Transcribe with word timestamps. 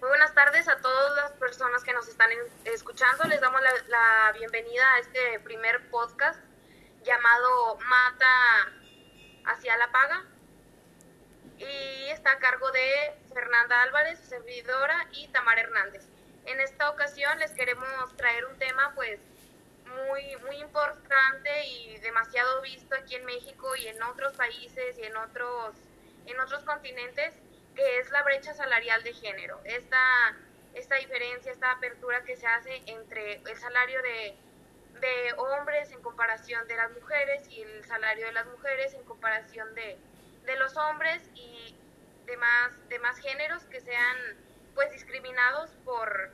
Muy 0.00 0.08
buenas 0.08 0.32
tardes 0.34 0.68
a 0.68 0.76
todas 0.76 1.16
las 1.16 1.32
personas 1.32 1.82
que 1.82 1.92
nos 1.92 2.06
están 2.06 2.30
escuchando. 2.64 3.24
Les 3.24 3.40
damos 3.40 3.60
la, 3.60 4.32
bienvenida 4.38 4.84
a 4.94 4.98
este 5.00 5.40
primer 5.40 5.90
podcast 5.90 6.38
llamado 7.02 7.76
Mata 7.78 8.72
hacia 9.46 9.76
la 9.78 9.90
paga. 9.90 10.24
Y 11.58 12.08
está 12.10 12.30
a 12.30 12.38
cargo 12.38 12.70
de 12.70 13.14
Fernanda 13.34 13.82
Álvarez, 13.82 14.20
servidora, 14.20 15.08
y 15.10 15.26
Tamara 15.28 15.62
Hernández. 15.62 16.04
En 16.44 16.60
esta 16.60 16.88
ocasión 16.88 17.36
les 17.40 17.50
queremos 17.50 18.16
traer 18.16 18.44
un 18.46 18.56
tema 18.60 18.92
pues 18.94 19.18
muy, 20.06 20.36
muy 20.44 20.58
importante 20.58 21.66
y 21.66 21.98
demasiado 21.98 22.62
visto 22.62 22.94
aquí 22.94 23.16
en 23.16 23.24
México 23.24 23.74
y 23.74 23.88
en 23.88 24.00
otros 24.04 24.34
países 24.34 24.96
y 24.98 25.02
en 25.02 25.16
otros, 25.16 25.74
en 26.26 26.38
otros 26.38 26.62
continentes, 26.62 27.34
que 27.76 27.98
es 27.98 28.10
la 28.10 28.22
brecha 28.22 28.54
salarial 28.54 29.02
de 29.04 29.12
género. 29.12 29.60
Esta, 29.64 30.34
esta 30.74 30.96
diferencia, 30.96 31.52
esta 31.52 31.70
apertura 31.70 32.24
que 32.24 32.36
se 32.36 32.46
hace 32.46 32.82
entre 32.86 33.34
el 33.34 33.56
salario 33.56 34.00
de, 34.02 34.36
de 35.00 35.32
hombres 35.36 35.92
en 35.92 36.02
comparación 36.02 36.66
de 36.66 36.76
las 36.76 36.90
mujeres 36.92 37.46
y 37.50 37.60
el 37.60 37.84
salario 37.84 38.26
de 38.26 38.32
las 38.32 38.46
mujeres 38.46 38.94
en 38.94 39.04
comparación 39.04 39.74
de, 39.74 39.98
de 40.44 40.56
los 40.56 40.76
hombres 40.76 41.22
y 41.34 41.76
demás, 42.24 42.72
demás 42.88 43.18
géneros 43.18 43.62
que 43.64 43.80
sean 43.80 44.16
pues 44.74 44.90
discriminados 44.92 45.70
por 45.84 46.30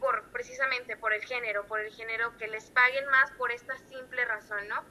por 0.00 0.22
precisamente 0.32 0.96
por 0.98 1.14
el 1.14 1.24
género, 1.24 1.66
por 1.66 1.80
el 1.80 1.90
género 1.92 2.36
que 2.36 2.46
les 2.48 2.70
paguen 2.70 3.06
más 3.06 3.30
por 3.32 3.50
esta 3.50 3.76
simple 3.88 4.24
razón, 4.26 4.68
¿no? 4.68 4.84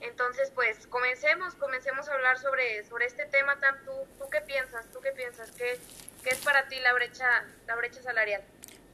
Entonces, 0.00 0.52
pues 0.54 0.86
comencemos, 0.86 1.54
comencemos 1.54 2.08
a 2.08 2.14
hablar 2.14 2.38
sobre, 2.38 2.84
sobre 2.84 3.06
este 3.06 3.26
tema. 3.26 3.56
¿tú, 3.84 3.92
¿Tú 4.18 4.30
qué 4.30 4.40
piensas? 4.40 4.86
¿Tú 4.92 5.00
qué 5.00 5.10
piensas? 5.12 5.50
¿Qué, 5.52 5.78
¿Qué 6.22 6.30
es 6.30 6.38
para 6.38 6.68
ti 6.68 6.76
la 6.82 6.94
brecha, 6.94 7.26
la 7.66 7.76
brecha 7.76 8.02
salarial? 8.02 8.42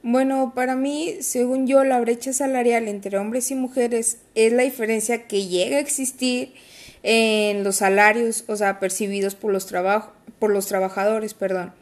Bueno, 0.01 0.53
para 0.55 0.75
mí, 0.75 1.17
según 1.21 1.67
yo, 1.67 1.83
la 1.83 1.99
brecha 1.99 2.31
salarial 2.31 2.87
entre 2.87 3.17
hombres 3.17 3.49
y 3.51 3.55
mujeres 3.55 4.19
es 4.35 4.53
la 4.53 4.63
diferencia 4.63 5.27
que 5.27 5.47
llega 5.47 5.77
a 5.77 5.79
existir 5.79 6.53
en 7.01 7.63
los 7.63 7.77
salarios, 7.77 8.43
o 8.47 8.55
sea, 8.55 8.79
percibidos 8.79 9.35
por 9.35 9.51
los 9.51 9.65
trabajos, 9.67 10.11
por 10.39 10.51
los 10.51 10.67
trabajadores, 10.67 11.33
perdón. 11.33 11.73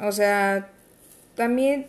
O 0.00 0.12
sea, 0.12 0.68
también 1.34 1.86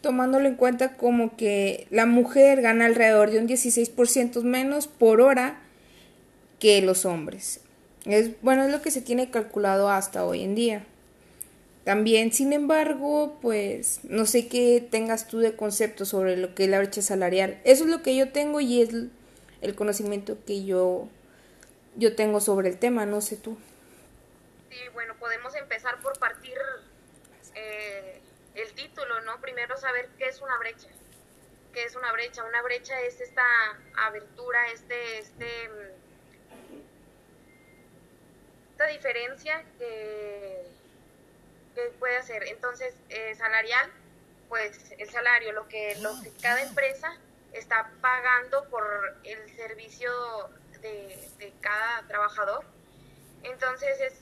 tomándolo 0.00 0.48
en 0.48 0.54
cuenta 0.54 0.94
como 0.94 1.36
que 1.36 1.86
la 1.90 2.06
mujer 2.06 2.62
gana 2.62 2.86
alrededor 2.86 3.30
de 3.30 3.38
un 3.38 3.48
16% 3.48 4.42
menos 4.42 4.86
por 4.86 5.20
hora 5.20 5.60
que 6.58 6.82
los 6.82 7.04
hombres. 7.04 7.60
Es, 8.04 8.40
bueno, 8.42 8.64
es 8.64 8.72
lo 8.72 8.82
que 8.82 8.90
se 8.90 9.02
tiene 9.02 9.30
calculado 9.30 9.90
hasta 9.90 10.24
hoy 10.24 10.42
en 10.42 10.54
día. 10.54 10.86
También, 11.84 12.32
sin 12.32 12.52
embargo, 12.52 13.38
pues 13.40 14.00
no 14.02 14.26
sé 14.26 14.48
qué 14.48 14.86
tengas 14.90 15.26
tú 15.26 15.38
de 15.38 15.56
concepto 15.56 16.04
sobre 16.04 16.36
lo 16.36 16.54
que 16.54 16.64
es 16.64 16.70
la 16.70 16.78
brecha 16.78 17.00
salarial. 17.00 17.60
Eso 17.64 17.84
es 17.84 17.90
lo 17.90 18.02
que 18.02 18.14
yo 18.14 18.30
tengo 18.30 18.60
y 18.60 18.82
es 18.82 18.90
el 19.62 19.74
conocimiento 19.74 20.36
que 20.46 20.64
yo, 20.64 21.08
yo 21.96 22.14
tengo 22.14 22.40
sobre 22.40 22.68
el 22.68 22.78
tema, 22.78 23.06
no 23.06 23.20
sé 23.20 23.36
tú. 23.36 23.56
Sí, 24.70 24.76
bueno, 24.92 25.14
podemos 25.18 25.54
empezar 25.54 25.98
por 26.00 26.18
partir 26.18 26.58
eh, 27.54 28.20
el 28.54 28.72
título, 28.74 29.20
¿no? 29.22 29.40
Primero 29.40 29.76
saber 29.76 30.10
qué 30.18 30.28
es 30.28 30.42
una 30.42 30.58
brecha. 30.58 30.88
¿Qué 31.72 31.84
es 31.84 31.96
una 31.96 32.12
brecha? 32.12 32.44
Una 32.44 32.62
brecha 32.62 33.00
es 33.00 33.20
esta 33.20 33.42
abertura, 33.96 34.58
este, 34.72 35.18
este, 35.20 35.70
esta 38.78 38.86
diferencia 38.92 39.64
que, 39.76 40.64
puede 41.98 42.16
hacer. 42.16 42.44
Entonces, 42.44 42.94
eh, 43.08 43.34
salarial, 43.34 43.90
pues 44.48 44.92
el 44.98 45.08
salario, 45.10 45.52
lo 45.52 45.66
que, 45.68 45.96
lo 46.00 46.10
que 46.22 46.30
cada 46.40 46.62
empresa 46.62 47.16
está 47.52 47.90
pagando 48.00 48.68
por 48.68 49.16
el 49.24 49.56
servicio 49.56 50.10
de, 50.80 51.28
de 51.38 51.52
cada 51.60 52.06
trabajador. 52.06 52.64
Entonces, 53.42 54.00
es 54.00 54.14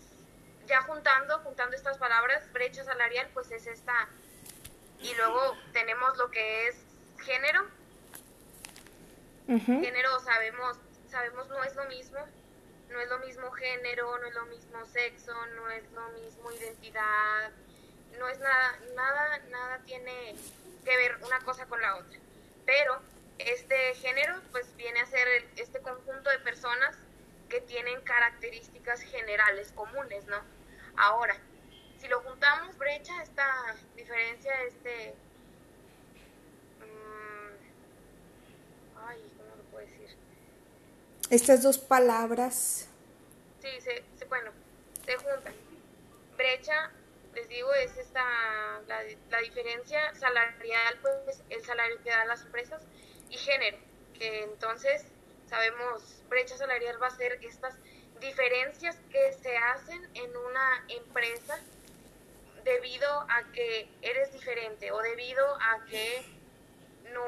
ya 0.66 0.82
juntando, 0.82 1.38
juntando 1.40 1.76
estas 1.76 1.98
palabras, 1.98 2.50
brecha 2.52 2.82
salarial, 2.84 3.28
pues 3.34 3.50
es 3.50 3.66
esta 3.66 4.08
y 5.00 5.14
luego 5.14 5.56
tenemos 5.72 6.16
lo 6.16 6.30
que 6.30 6.68
es 6.68 6.76
género. 7.18 7.66
Género 9.46 10.18
sabemos, 10.20 10.78
sabemos 11.10 11.48
no 11.48 11.62
es 11.62 11.74
lo 11.76 11.84
mismo, 11.86 12.18
no 12.90 13.00
es 13.00 13.08
lo 13.08 13.18
mismo 13.20 13.50
género, 13.52 14.18
no 14.18 14.26
es 14.26 14.34
lo 14.34 14.46
mismo 14.46 14.84
sexo, 14.86 15.34
no 15.56 15.70
es 15.70 15.84
lo 15.92 16.08
mismo 16.20 16.52
identidad, 16.52 17.50
no 18.18 18.28
es 18.28 18.38
nada, 18.38 18.78
nada, 18.94 19.38
nada 19.50 19.78
tiene 19.84 20.34
que 20.84 20.96
ver 20.96 21.16
una 21.22 21.40
cosa 21.40 21.66
con 21.66 21.80
la 21.80 21.96
otra. 21.96 22.18
Pero 22.64 23.00
este 23.38 23.94
género 23.96 24.40
pues 24.52 24.74
viene 24.76 25.00
a 25.00 25.06
ser 25.06 25.28
este 25.56 25.80
conjunto 25.80 26.30
de 26.30 26.38
personas 26.40 26.96
que 27.48 27.60
tienen 27.60 28.00
características 28.02 29.00
generales 29.02 29.72
comunes, 29.72 30.24
¿no? 30.26 30.40
Ahora, 30.96 31.36
si 31.98 32.08
lo 32.08 32.20
juntamos, 32.20 32.76
brecha, 32.78 33.22
esta 33.22 33.76
diferencia, 33.94 34.52
este... 34.62 35.14
Mm, 36.80 37.52
ay, 39.06 39.32
¿cómo 39.36 39.56
lo 39.56 39.62
puedo 39.64 39.86
decir? 39.86 40.16
Estas 41.30 41.62
dos 41.62 41.78
palabras. 41.78 42.88
Sí, 43.60 43.68
se, 43.80 44.24
bueno, 44.26 44.52
se 45.04 45.16
juntan. 45.16 45.54
Brecha, 46.36 46.90
les 47.34 47.48
digo, 47.48 47.72
es 47.74 47.96
esta, 47.96 48.22
la, 48.86 49.02
la 49.30 49.38
diferencia 49.40 50.14
salarial, 50.14 50.98
pues 51.02 51.42
el 51.50 51.64
salario 51.64 52.00
que 52.02 52.10
dan 52.10 52.28
las 52.28 52.42
empresas, 52.42 52.82
y 53.28 53.36
género, 53.36 53.78
que 54.18 54.44
entonces 54.44 55.04
sabemos, 55.48 56.22
brecha 56.28 56.56
salarial 56.56 57.02
va 57.02 57.08
a 57.08 57.16
ser 57.16 57.38
estas 57.44 57.74
diferencias 58.20 58.96
que 59.10 59.32
se 59.32 59.56
hacen 59.56 60.08
en 60.14 60.36
una 60.36 60.84
empresa 60.88 61.58
debido 62.64 63.08
a 63.08 63.42
que 63.52 63.88
eres 64.02 64.32
diferente 64.32 64.90
o 64.90 64.98
debido 65.00 65.44
a 65.56 65.84
que 65.86 66.24
no 67.12 67.24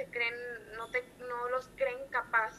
se 0.00 0.06
creen 0.10 0.34
no 0.76 0.90
te 0.90 1.04
no 1.18 1.50
los 1.50 1.68
creen 1.76 2.08
capaz 2.08 2.54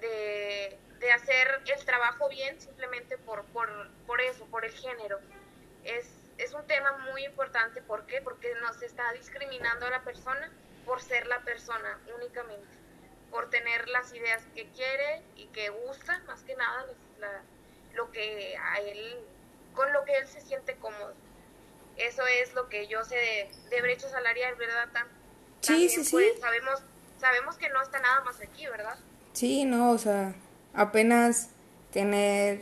de, 0.00 0.76
de 0.98 1.12
hacer 1.12 1.62
el 1.72 1.84
trabajo 1.84 2.28
bien 2.28 2.60
simplemente 2.60 3.16
por, 3.18 3.44
por, 3.46 3.68
por 4.06 4.20
eso 4.20 4.44
por 4.46 4.64
el 4.64 4.72
género 4.72 5.20
es, 5.84 6.10
es 6.38 6.52
un 6.52 6.66
tema 6.66 6.90
muy 7.12 7.24
importante 7.24 7.80
¿por 7.80 8.06
qué? 8.06 8.20
porque 8.22 8.52
nos 8.56 8.82
está 8.82 9.12
discriminando 9.12 9.86
a 9.86 9.90
la 9.90 10.02
persona 10.02 10.50
por 10.84 11.00
ser 11.00 11.28
la 11.28 11.40
persona 11.42 12.00
únicamente 12.16 12.74
por 13.30 13.50
tener 13.50 13.88
las 13.88 14.12
ideas 14.12 14.42
que 14.56 14.68
quiere 14.70 15.22
y 15.36 15.46
que 15.46 15.68
gusta 15.68 16.18
más 16.26 16.42
que 16.42 16.56
nada 16.56 16.86
lo 17.92 18.10
que 18.10 18.56
a 18.56 18.80
él 18.80 19.24
con 19.74 19.92
lo 19.92 20.04
que 20.04 20.16
él 20.16 20.26
se 20.26 20.40
siente 20.40 20.76
cómodo. 20.76 21.14
Eso 21.96 22.24
es 22.26 22.54
lo 22.54 22.68
que 22.68 22.86
yo 22.86 23.04
sé 23.04 23.50
de, 23.70 23.82
brecha 23.82 24.08
salarial, 24.08 24.54
¿verdad? 24.56 24.88
Sí, 25.64 25.88
sí, 25.88 26.04
sí. 26.04 26.10
Pues, 26.12 26.26
sabemos, 26.40 26.82
sabemos 27.20 27.56
que 27.56 27.68
no 27.70 27.82
está 27.82 28.00
nada 28.00 28.22
más 28.24 28.40
aquí, 28.40 28.66
¿verdad? 28.66 28.96
Sí, 29.32 29.64
no, 29.64 29.90
o 29.90 29.98
sea, 29.98 30.34
apenas 30.74 31.48
tener, 31.92 32.60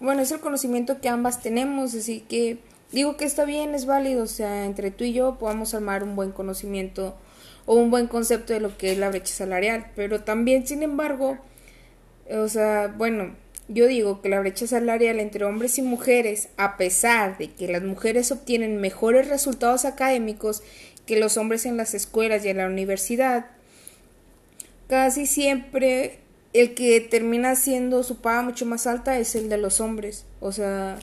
bueno, 0.00 0.22
es 0.22 0.30
el 0.30 0.40
conocimiento 0.40 1.00
que 1.00 1.08
ambas 1.08 1.42
tenemos, 1.42 1.94
así 1.94 2.20
que 2.20 2.58
digo 2.92 3.16
que 3.16 3.24
está 3.24 3.44
bien, 3.44 3.74
es 3.74 3.86
válido, 3.86 4.24
o 4.24 4.28
sea, 4.28 4.64
entre 4.64 4.90
tú 4.90 5.04
y 5.04 5.12
yo 5.12 5.38
podamos 5.38 5.74
armar 5.74 6.02
un 6.02 6.16
buen 6.16 6.32
conocimiento 6.32 7.16
o 7.66 7.74
un 7.74 7.90
buen 7.90 8.08
concepto 8.08 8.52
de 8.52 8.60
lo 8.60 8.76
que 8.76 8.92
es 8.92 8.98
la 8.98 9.10
brecha 9.10 9.34
salarial, 9.34 9.90
pero 9.96 10.22
también, 10.22 10.66
sin 10.66 10.82
embargo, 10.82 11.38
o 12.30 12.48
sea, 12.48 12.88
bueno, 12.88 13.34
yo 13.68 13.86
digo 13.86 14.20
que 14.20 14.28
la 14.28 14.40
brecha 14.40 14.66
salarial 14.66 15.20
entre 15.20 15.44
hombres 15.44 15.78
y 15.78 15.82
mujeres, 15.82 16.48
a 16.56 16.76
pesar 16.76 17.38
de 17.38 17.52
que 17.52 17.68
las 17.68 17.82
mujeres 17.82 18.32
obtienen 18.32 18.80
mejores 18.80 19.28
resultados 19.28 19.84
académicos 19.84 20.62
que 21.12 21.20
los 21.20 21.36
hombres 21.36 21.66
en 21.66 21.76
las 21.76 21.92
escuelas 21.92 22.42
y 22.46 22.48
en 22.48 22.56
la 22.56 22.66
universidad, 22.66 23.44
casi 24.88 25.26
siempre 25.26 26.20
el 26.54 26.72
que 26.72 27.02
termina 27.02 27.54
siendo 27.54 28.02
su 28.02 28.22
paga 28.22 28.40
mucho 28.40 28.64
más 28.64 28.86
alta 28.86 29.18
es 29.18 29.34
el 29.34 29.50
de 29.50 29.58
los 29.58 29.82
hombres. 29.82 30.24
O 30.40 30.52
sea, 30.52 30.98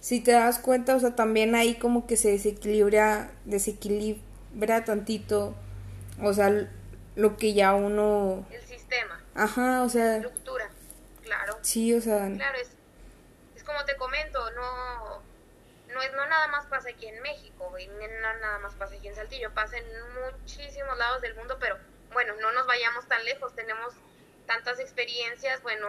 si 0.00 0.20
te 0.20 0.32
das 0.32 0.58
cuenta, 0.58 0.96
o 0.96 0.98
sea, 0.98 1.14
también 1.14 1.54
ahí 1.54 1.76
como 1.76 2.08
que 2.08 2.16
se 2.16 2.32
desequilibra, 2.32 3.30
desequilibra 3.44 4.84
tantito, 4.84 5.54
o 6.20 6.32
sea, 6.32 6.68
lo 7.14 7.36
que 7.36 7.54
ya 7.54 7.72
uno... 7.76 8.44
El 8.50 8.66
sistema. 8.66 9.22
Ajá, 9.36 9.84
o 9.84 9.88
sea... 9.88 10.16
Estructura 10.16 10.68
claro. 11.22 11.56
Sí, 11.62 11.94
o 11.94 12.00
sea. 12.00 12.28
Claro, 12.34 12.58
es, 12.60 12.70
es 13.54 13.62
como 13.62 13.84
te 13.84 13.94
comento, 13.94 14.40
no, 14.56 15.22
no, 15.96 16.02
es, 16.02 16.12
no 16.12 16.26
nada 16.26 16.46
más 16.48 16.66
pasa 16.66 16.90
aquí 16.90 17.06
en 17.06 17.20
México, 17.22 17.76
y 17.78 17.86
no 17.86 18.34
nada 18.40 18.58
más 18.58 18.74
pasa 18.74 18.94
aquí 18.94 19.08
en 19.08 19.14
Saltillo, 19.14 19.52
pasa 19.54 19.78
en 19.78 19.86
muchísimos 20.22 20.96
lados 20.98 21.22
del 21.22 21.34
mundo, 21.34 21.56
pero 21.58 21.78
bueno, 22.12 22.34
no 22.40 22.52
nos 22.52 22.66
vayamos 22.66 23.06
tan 23.08 23.24
lejos, 23.24 23.54
tenemos 23.54 23.94
tantas 24.46 24.78
experiencias, 24.78 25.62
bueno, 25.62 25.88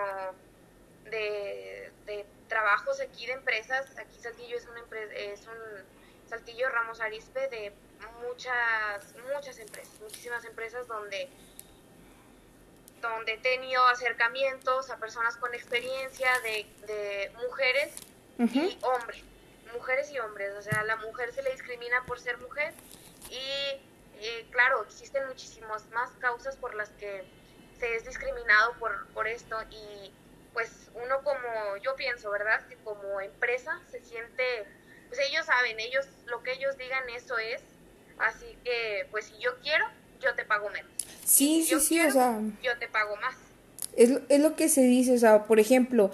de, 1.05 1.91
de 2.05 2.25
trabajos 2.47 3.01
aquí 3.01 3.25
de 3.25 3.33
empresas, 3.33 3.85
aquí 3.97 4.17
Saltillo 4.19 4.57
es 4.57 4.65
una 4.67 4.79
empresa, 4.79 5.13
es 5.13 5.41
un 5.41 6.29
Saltillo 6.29 6.69
Ramos 6.69 7.01
Arispe 7.01 7.47
de 7.49 7.73
muchas, 8.21 9.13
muchas 9.33 9.59
empresas, 9.59 9.99
muchísimas 10.01 10.45
empresas 10.45 10.87
donde 10.87 11.29
donde 13.01 13.33
he 13.33 13.37
tenido 13.37 13.85
acercamientos 13.85 14.89
a 14.89 14.97
personas 14.97 15.37
con 15.37 15.53
experiencia 15.53 16.31
de, 16.41 16.65
de 16.87 17.31
mujeres 17.45 17.93
y 18.39 18.77
hombres, 18.81 19.23
mujeres 19.73 20.11
y 20.11 20.19
hombres, 20.19 20.53
o 20.57 20.61
sea, 20.61 20.83
la 20.83 20.95
mujer 20.97 21.33
se 21.33 21.41
le 21.43 21.51
discrimina 21.51 22.03
por 22.05 22.19
ser 22.19 22.37
mujer 22.37 22.73
y 23.29 23.81
eh, 24.19 24.47
claro, 24.51 24.83
existen 24.83 25.27
muchísimas 25.27 25.85
más 25.91 26.11
causas 26.19 26.55
por 26.55 26.73
las 26.75 26.89
que 26.91 27.23
se 27.79 27.95
es 27.95 28.05
discriminado 28.05 28.73
por, 28.79 29.07
por 29.09 29.27
esto 29.27 29.57
y 29.69 30.11
pues 30.53 30.71
uno 30.95 31.21
como, 31.23 31.77
yo 31.83 31.95
pienso, 31.95 32.31
¿verdad? 32.31 32.65
Que 32.67 32.75
como 32.77 33.21
empresa 33.21 33.79
se 33.91 34.01
siente, 34.01 34.65
pues 35.07 35.19
ellos 35.29 35.45
saben, 35.45 35.79
ellos, 35.79 36.07
lo 36.25 36.41
que 36.41 36.53
ellos 36.53 36.75
digan 36.77 37.07
eso 37.15 37.37
es, 37.37 37.61
así 38.17 38.57
que 38.63 39.07
pues 39.11 39.25
si 39.25 39.37
yo 39.37 39.59
quiero, 39.61 39.85
yo 40.19 40.33
te 40.33 40.45
pago 40.45 40.69
menos. 40.71 40.91
Sí, 41.23 41.63
sí, 41.63 41.79
sí, 41.79 42.01
o 42.01 42.11
sea... 42.11 42.39
Yo 42.63 42.77
te 42.79 42.87
pago 42.87 43.15
más. 43.17 43.35
Es, 43.95 44.11
es 44.29 44.39
lo 44.39 44.55
que 44.55 44.69
se 44.69 44.81
dice, 44.81 45.13
o 45.13 45.17
sea, 45.19 45.43
por 45.43 45.59
ejemplo, 45.59 46.09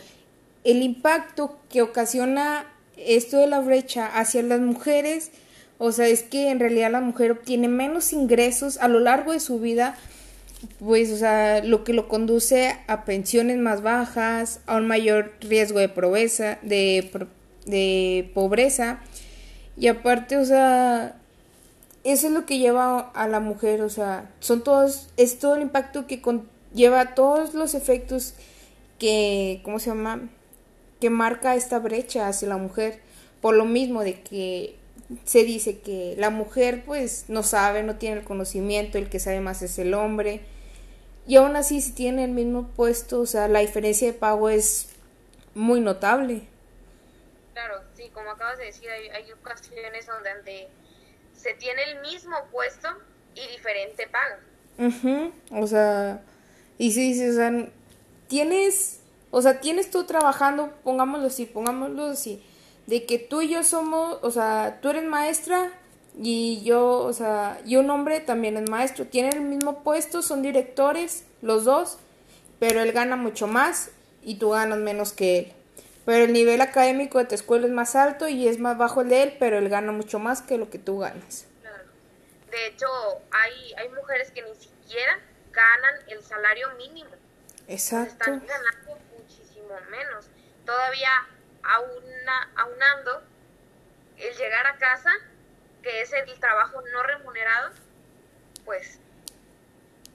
el 0.65 0.81
impacto 0.81 1.57
que 1.69 1.81
ocasiona 1.81 2.72
esto 2.97 3.37
de 3.37 3.47
la 3.47 3.59
brecha 3.59 4.07
hacia 4.07 4.43
las 4.43 4.59
mujeres, 4.59 5.31
o 5.77 5.91
sea, 5.91 6.07
es 6.07 6.23
que 6.23 6.49
en 6.49 6.59
realidad 6.59 6.91
la 6.91 7.01
mujer 7.01 7.31
obtiene 7.31 7.67
menos 7.67 8.13
ingresos 8.13 8.77
a 8.77 8.87
lo 8.87 8.99
largo 8.99 9.33
de 9.33 9.39
su 9.39 9.59
vida 9.59 9.97
pues, 10.79 11.11
o 11.11 11.17
sea, 11.17 11.63
lo 11.63 11.83
que 11.83 11.93
lo 11.93 12.07
conduce 12.07 12.75
a 12.87 13.05
pensiones 13.05 13.57
más 13.57 13.81
bajas, 13.81 14.59
a 14.65 14.77
un 14.77 14.87
mayor 14.87 15.33
riesgo 15.41 15.79
de 15.79 15.89
pobreza, 15.89 16.59
de, 16.61 17.27
de 17.65 18.31
pobreza, 18.33 18.99
y 19.77 19.87
aparte, 19.87 20.37
o 20.37 20.45
sea, 20.45 21.15
eso 22.03 22.27
es 22.27 22.33
lo 22.33 22.45
que 22.45 22.59
lleva 22.59 22.99
a 22.99 23.27
la 23.27 23.39
mujer, 23.39 23.81
o 23.81 23.89
sea, 23.89 24.29
son 24.39 24.63
todos, 24.63 25.09
es 25.17 25.39
todo 25.39 25.55
el 25.55 25.63
impacto 25.63 26.07
que 26.07 26.21
lleva 26.73 27.15
todos 27.15 27.53
los 27.53 27.73
efectos 27.73 28.35
que, 28.99 29.61
¿cómo 29.63 29.79
se 29.79 29.89
llama? 29.89 30.29
Que 31.03 31.09
marca 31.09 31.53
esta 31.55 31.79
brecha 31.79 32.29
hacia 32.29 32.47
la 32.47 32.55
mujer, 32.55 33.01
por 33.41 33.55
lo 33.55 33.65
mismo 33.65 34.05
de 34.05 34.21
que 34.21 34.77
se 35.25 35.43
dice 35.43 35.79
que 35.79 36.15
la 36.17 36.29
mujer 36.29 36.85
pues 36.85 37.25
no 37.27 37.43
sabe, 37.43 37.83
no 37.83 37.97
tiene 37.97 38.19
el 38.19 38.23
conocimiento, 38.23 38.97
el 38.97 39.09
que 39.09 39.19
sabe 39.19 39.41
más 39.41 39.61
es 39.63 39.77
el 39.79 39.95
hombre, 39.95 40.39
y 41.27 41.35
aún 41.35 41.57
así 41.57 41.81
si 41.81 41.91
tiene 41.91 42.23
el 42.23 42.31
mismo 42.31 42.69
puesto, 42.69 43.19
o 43.19 43.25
sea, 43.25 43.49
la 43.49 43.59
diferencia 43.59 44.07
de 44.07 44.17
pago 44.17 44.47
es 44.47 44.91
muy 45.55 45.81
notable. 45.81 46.43
Claro, 47.51 47.81
sí, 47.97 48.09
como 48.13 48.31
acabas 48.31 48.57
de 48.59 48.67
decir, 48.67 48.87
hay, 48.89 49.29
ocasiones 49.33 50.07
donde, 50.07 50.69
se 51.35 51.53
tiene 51.55 51.83
el 51.91 51.99
mismo 51.99 52.37
puesto 52.49 52.87
y 53.35 53.45
diferente 53.51 54.07
paga. 54.07 54.39
O 55.51 55.67
sea, 55.67 56.23
y 56.77 56.93
si 56.93 57.09
dices, 57.09 57.33
o 57.33 57.39
sea, 57.39 57.67
tienes, 58.29 59.01
o 59.35 59.41
sea, 59.41 59.59
tienes 59.59 59.89
tú 59.89 60.03
trabajando, 60.03 60.71
pongámoslo 60.83 61.25
así, 61.25 61.47
pongámoslo 61.47 62.05
así, 62.05 62.45
de 62.85 63.07
que 63.07 63.17
tú 63.17 63.41
y 63.41 63.49
yo 63.49 63.63
somos, 63.63 64.19
o 64.21 64.29
sea, 64.29 64.77
tú 64.79 64.89
eres 64.89 65.05
maestra 65.05 65.71
y 66.21 66.61
yo, 66.63 66.99
o 66.99 67.13
sea, 67.13 67.59
y 67.65 67.77
un 67.77 67.89
hombre 67.89 68.19
también 68.19 68.57
es 68.57 68.69
maestro, 68.69 69.07
tienen 69.07 69.33
el 69.33 69.41
mismo 69.41 69.83
puesto, 69.83 70.21
son 70.21 70.43
directores, 70.43 71.25
los 71.41 71.65
dos, 71.65 71.97
pero 72.59 72.81
él 72.81 72.91
gana 72.91 73.15
mucho 73.15 73.47
más 73.47 73.89
y 74.21 74.35
tú 74.35 74.51
ganas 74.51 74.77
menos 74.77 75.13
que 75.13 75.39
él. 75.39 75.53
Pero 76.05 76.25
el 76.25 76.33
nivel 76.33 76.61
académico 76.61 77.17
de 77.17 77.25
tu 77.25 77.33
escuela 77.33 77.65
es 77.65 77.73
más 77.73 77.95
alto 77.95 78.27
y 78.27 78.47
es 78.47 78.59
más 78.59 78.77
bajo 78.77 79.01
el 79.01 79.09
de 79.09 79.23
él, 79.23 79.35
pero 79.39 79.57
él 79.57 79.67
gana 79.67 79.91
mucho 79.91 80.19
más 80.19 80.43
que 80.43 80.59
lo 80.59 80.69
que 80.69 80.77
tú 80.77 80.99
ganas. 80.99 81.47
De 82.51 82.67
hecho, 82.67 82.85
hay, 83.31 83.73
hay 83.79 83.89
mujeres 83.89 84.29
que 84.29 84.43
ni 84.43 84.53
siquiera 84.53 85.19
ganan 85.51 85.95
el 86.07 86.21
salario 86.21 86.67
mínimo. 86.77 87.09
Exacto. 87.67 88.13
Están 88.13 88.45
ganando 88.45 89.03
menos. 89.89 90.29
Todavía 90.65 91.09
auna, 91.63 92.49
aunando 92.55 93.23
el 94.17 94.35
llegar 94.35 94.67
a 94.67 94.77
casa 94.77 95.11
que 95.81 96.01
es 96.01 96.13
el 96.13 96.39
trabajo 96.39 96.81
no 96.93 97.03
remunerado, 97.03 97.71
pues 98.63 98.99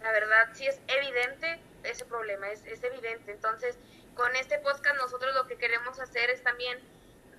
la 0.02 0.10
verdad 0.12 0.48
sí 0.54 0.66
es 0.66 0.80
evidente 0.88 1.60
ese 1.84 2.04
problema, 2.06 2.50
es, 2.50 2.64
es 2.64 2.82
evidente. 2.82 3.32
Entonces, 3.32 3.76
con 4.14 4.34
este 4.36 4.58
podcast 4.60 4.96
nosotros 4.96 5.34
lo 5.34 5.46
que 5.46 5.58
queremos 5.58 6.00
hacer 6.00 6.30
es 6.30 6.42
también 6.42 6.78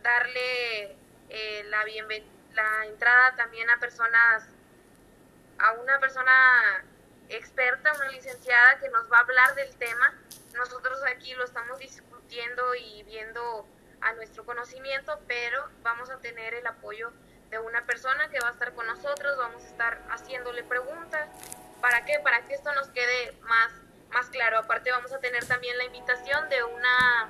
darle 0.04 0.96
eh, 1.30 1.64
la, 1.66 1.84
la 2.54 2.86
entrada 2.86 3.36
también 3.36 3.70
a 3.70 3.80
personas, 3.80 4.48
a 5.58 5.72
una 5.74 6.00
persona 6.00 6.86
experta, 7.30 7.94
una 7.94 8.10
licenciada 8.10 8.80
que 8.80 8.90
nos 8.90 9.12
va 9.12 9.18
a 9.18 9.22
hablar 9.22 9.56
del 9.56 9.76
tema. 9.76 10.14
Nosotros 10.54 11.00
aquí 11.08 11.34
lo 11.34 11.46
estamos 11.46 11.80
discutiendo 11.80 12.09
y 12.32 13.04
viendo 13.04 13.68
a 14.02 14.14
nuestro 14.14 14.46
conocimiento, 14.46 15.20
pero 15.28 15.68
vamos 15.82 16.10
a 16.10 16.20
tener 16.20 16.54
el 16.54 16.66
apoyo 16.68 17.12
de 17.50 17.58
una 17.60 17.86
persona 17.86 18.30
que 18.30 18.40
va 18.40 18.50
a 18.50 18.52
estar 18.52 18.74
con 18.74 18.86
nosotros, 18.86 19.38
vamos 19.38 19.64
a 19.64 19.68
estar 19.68 20.02
haciéndole 20.10 20.64
preguntas. 20.64 21.28
¿Para 21.82 22.06
qué? 22.06 22.20
Para 22.20 22.46
que 22.46 22.54
esto 22.54 22.72
nos 22.74 22.90
quede 22.90 23.34
más, 23.42 23.72
más 24.12 24.30
claro. 24.30 24.60
Aparte 24.60 24.92
vamos 24.92 25.12
a 25.12 25.20
tener 25.20 25.46
también 25.46 25.78
la 25.78 25.86
invitación 25.86 26.48
de 26.50 26.64
una, 26.64 27.30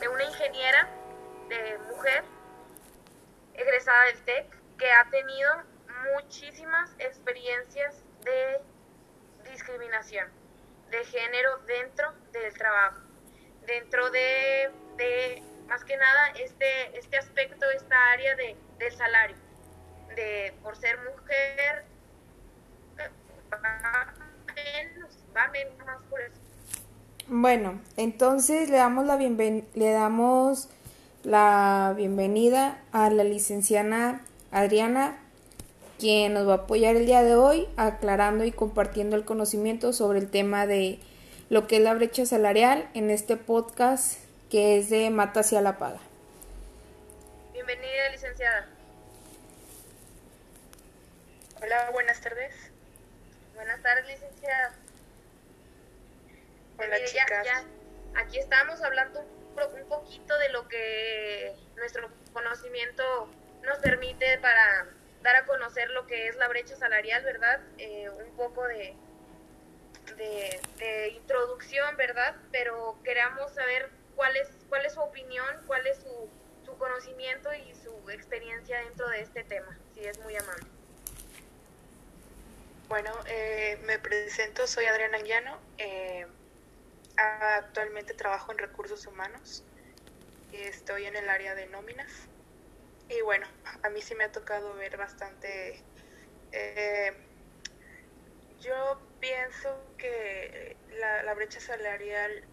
de 0.00 0.08
una 0.08 0.24
ingeniera 0.24 0.88
de 1.48 1.78
mujer 1.88 2.24
egresada 3.54 4.04
del 4.04 4.22
TEC 4.22 4.76
que 4.76 4.92
ha 4.92 5.08
tenido 5.10 5.50
muchísimas 6.14 6.94
experiencias 6.98 8.02
de 8.22 8.60
discriminación 9.50 10.28
de 10.90 11.04
género 11.04 11.58
dentro 11.66 12.12
del 12.32 12.52
trabajo, 12.54 13.00
dentro 13.66 14.10
de, 14.10 14.70
de 14.96 15.42
más 15.68 15.84
que 15.84 15.96
nada 15.96 16.28
este, 16.38 16.98
este 16.98 17.16
aspecto, 17.18 17.66
esta 17.74 17.96
área 18.12 18.34
de, 18.36 18.56
del 18.78 18.92
salario 18.92 19.36
de 20.16 20.54
por 20.62 20.76
ser 20.76 20.98
mujer 20.98 21.84
va 25.36 25.48
menos, 25.48 25.78
más 25.86 26.02
por 26.08 26.20
eso. 26.20 26.32
Bueno, 27.28 27.80
entonces 27.96 28.70
le 28.70 28.76
damos 28.78 29.04
la 29.04 29.16
le 29.16 29.90
damos 29.90 30.68
la 31.22 31.92
bienvenida 31.96 32.80
a 32.92 33.10
la 33.10 33.24
licenciada 33.24 34.22
Adriana, 34.52 35.18
quien 35.98 36.32
nos 36.32 36.48
va 36.48 36.52
a 36.52 36.56
apoyar 36.56 36.96
el 36.96 37.04
día 37.04 37.22
de 37.22 37.34
hoy 37.34 37.68
aclarando 37.76 38.44
y 38.44 38.52
compartiendo 38.52 39.16
el 39.16 39.24
conocimiento 39.24 39.92
sobre 39.92 40.20
el 40.20 40.30
tema 40.30 40.66
de 40.66 40.98
lo 41.48 41.66
que 41.68 41.76
es 41.76 41.82
la 41.82 41.94
brecha 41.94 42.26
salarial 42.26 42.88
en 42.94 43.10
este 43.10 43.36
podcast 43.36 44.18
que 44.50 44.78
es 44.78 44.90
de 44.90 45.10
Mata 45.10 45.40
hacia 45.40 45.60
la 45.60 45.78
Paga. 45.78 46.00
Bienvenida, 47.52 48.08
licenciada. 48.10 48.68
Hola, 51.62 51.90
buenas 51.92 52.20
tardes. 52.20 52.54
Buenas 53.54 53.80
tardes, 53.82 54.06
licenciada. 54.06 54.74
Hola, 56.78 56.96
chicas. 57.04 57.64
aquí 58.16 58.38
estamos 58.38 58.82
hablando 58.82 59.20
un, 59.20 59.88
poquito 59.88 60.38
de 60.38 60.48
lo 60.50 60.68
que 60.68 61.54
nuestro 61.76 62.10
conocimiento 62.32 63.28
nos 63.62 63.78
permite 63.78 64.38
para 64.38 64.86
dar 65.22 65.36
a 65.36 65.46
conocer 65.46 65.90
lo 65.90 66.06
que 66.06 66.28
es 66.28 66.36
la 66.36 66.48
brecha 66.48 66.76
salarial, 66.76 67.24
¿verdad? 67.24 67.60
Eh, 67.78 68.10
un 68.10 68.36
poco 68.36 68.66
de, 68.66 68.94
de, 70.16 71.08
introducción, 71.14 71.96
¿verdad? 71.96 72.36
Pero 72.52 72.96
queremos 73.04 73.52
saber 73.52 73.90
cuál 74.14 74.36
es, 74.36 74.48
cuál 74.68 74.84
es 74.86 74.94
su 74.94 75.00
opinión, 75.00 75.46
cuál 75.66 75.86
es 75.86 75.98
su, 75.98 76.28
su 76.64 76.76
conocimiento 76.78 77.52
y 77.54 77.74
su 77.74 78.10
experiencia 78.10 78.78
dentro 78.80 79.08
de 79.08 79.20
este 79.20 79.44
tema, 79.44 79.76
si 79.94 80.04
es 80.04 80.18
muy 80.20 80.36
amable. 80.36 80.66
Bueno, 82.88 83.10
eh, 83.26 83.78
me 83.84 83.98
presento, 83.98 84.66
soy 84.68 84.84
Adriana 84.84 85.18
Llano. 85.18 85.58
Eh, 85.76 86.24
actualmente 87.16 88.14
trabajo 88.14 88.52
en 88.52 88.58
recursos 88.58 89.06
humanos. 89.06 89.64
Estoy 90.52 91.06
en 91.06 91.16
el 91.16 91.28
área 91.28 91.56
de 91.56 91.66
nóminas. 91.66 92.12
Y 93.08 93.20
bueno, 93.22 93.46
a 93.82 93.88
mí 93.88 94.02
sí 94.02 94.14
me 94.14 94.24
ha 94.24 94.32
tocado 94.32 94.74
ver 94.74 94.96
bastante. 94.96 95.82
Eh, 96.52 97.12
yo 98.60 99.00
pienso 99.20 99.76
que 99.98 100.76
la, 100.98 101.34
brecha 101.34 101.60
salarial 101.60 102.44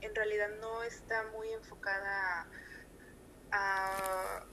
en 0.00 0.14
realidad 0.14 0.48
no 0.60 0.82
está 0.82 1.24
muy 1.24 1.52
enfocada 1.52 2.46
a, 3.50 4.44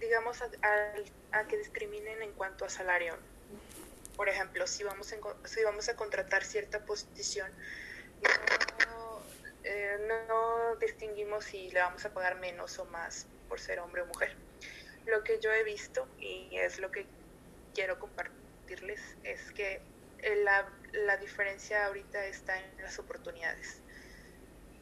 digamos, 0.00 0.42
a 0.42 1.44
que 1.46 1.58
discriminen 1.58 2.22
en 2.22 2.32
cuanto 2.32 2.64
a 2.64 2.68
salario 2.68 3.16
por 4.16 4.28
ejemplo, 4.28 4.66
si 4.66 4.84
vamos, 4.84 5.12
si 5.44 5.64
vamos 5.64 5.88
a 5.88 5.96
contratar 5.96 6.44
cierta 6.44 6.84
posición, 6.84 7.50
no, 8.86 9.22
eh, 9.64 9.98
no 10.28 10.76
distinguimos 10.76 11.44
si 11.44 11.70
le 11.70 11.80
vamos 11.80 12.04
a 12.04 12.14
pagar 12.14 12.38
menos 12.38 12.78
o 12.78 12.84
más 12.86 13.26
por 13.48 13.60
ser 13.60 13.80
hombre 13.80 14.02
o 14.02 14.06
mujer. 14.06 14.36
Lo 15.06 15.22
que 15.24 15.40
yo 15.40 15.52
he 15.52 15.64
visto 15.64 16.06
y 16.18 16.56
es 16.56 16.78
lo 16.78 16.90
que 16.90 17.06
quiero 17.74 17.98
compartirles 17.98 19.00
es 19.24 19.50
que 19.52 19.80
la, 20.44 20.68
la 20.92 21.16
diferencia 21.18 21.86
ahorita 21.86 22.24
está 22.26 22.58
en 22.58 22.82
las 22.82 22.98
oportunidades. 22.98 23.80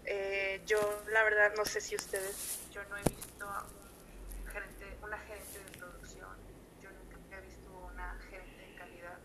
Eh, 0.05 0.63
yo 0.67 0.79
la 1.11 1.23
verdad 1.23 1.53
no 1.57 1.65
sé 1.65 1.81
si 1.81 1.95
ustedes, 1.95 2.61
yo 2.73 2.83
no 2.85 2.97
he 2.97 3.03
visto 3.03 3.47
un 3.47 4.47
gerente, 4.49 4.97
una 5.03 5.19
gerente 5.19 5.59
de 5.59 5.79
producción, 5.79 6.37
yo 6.81 6.91
nunca 6.91 7.39
he 7.39 7.41
visto 7.43 7.71
una 7.71 8.19
gerente 8.29 8.67
de 8.67 8.75
calidad. 8.75 9.19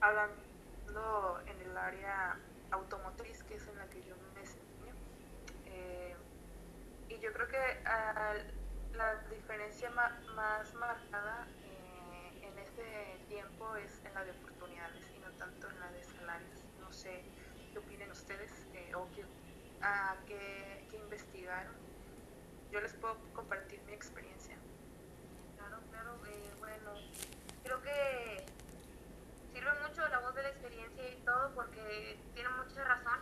Hablando 0.00 1.42
en 1.46 1.60
el 1.62 1.76
área 1.76 2.38
automotriz, 2.70 3.42
que 3.44 3.54
es 3.54 3.66
en 3.68 3.78
la 3.78 3.86
que 3.86 4.02
yo 4.02 4.16
me 4.16 4.40
desempeño, 4.40 4.94
eh, 5.66 6.14
y 7.08 7.18
yo 7.20 7.32
creo 7.32 7.48
que 7.48 7.56
uh, 7.56 8.96
la 8.96 9.14
diferencia 9.30 9.88
ma 9.90 10.10
más 10.34 10.74
marcada 10.74 11.46
eh, 11.64 12.40
en 12.42 12.58
este 12.58 13.18
tiempo 13.28 13.76
es 13.76 14.04
en 14.04 14.12
la 14.12 14.24
de 14.24 14.32
oportunidades 14.32 15.04
y 15.16 15.18
no 15.20 15.30
tanto 15.38 15.70
en 15.70 15.80
la 15.80 15.90
de 15.90 16.04
salarios. 16.04 16.58
No 16.80 16.92
sé 17.08 17.22
qué 17.72 17.78
opinen 17.78 18.10
ustedes 18.10 18.50
eh, 18.74 18.94
o 18.94 19.08
qué 19.14 19.24
a 19.80 20.16
que, 20.26 20.86
que 20.90 20.96
investigaron. 20.96 21.74
Yo 22.70 22.80
les 22.80 22.92
puedo 22.94 23.16
compartir 23.32 23.80
mi 23.82 23.92
experiencia. 23.92 24.56
Claro, 25.56 25.78
claro, 25.90 26.18
eh, 26.26 26.52
bueno, 26.58 26.94
creo 27.62 27.80
que 27.82 28.44
sirve 29.52 29.70
mucho 29.86 30.06
la 30.08 30.18
voz 30.18 30.34
de 30.34 30.42
la 30.42 30.48
experiencia 30.50 31.08
y 31.08 31.16
todo 31.24 31.54
porque 31.54 32.18
tiene 32.34 32.48
mucha 32.50 32.84
razón. 32.84 33.20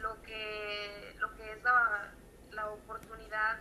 Lo 0.00 0.20
que, 0.22 1.16
lo 1.18 1.34
que 1.34 1.52
es 1.52 1.62
la, 1.62 2.12
la 2.52 2.70
oportunidad, 2.70 3.58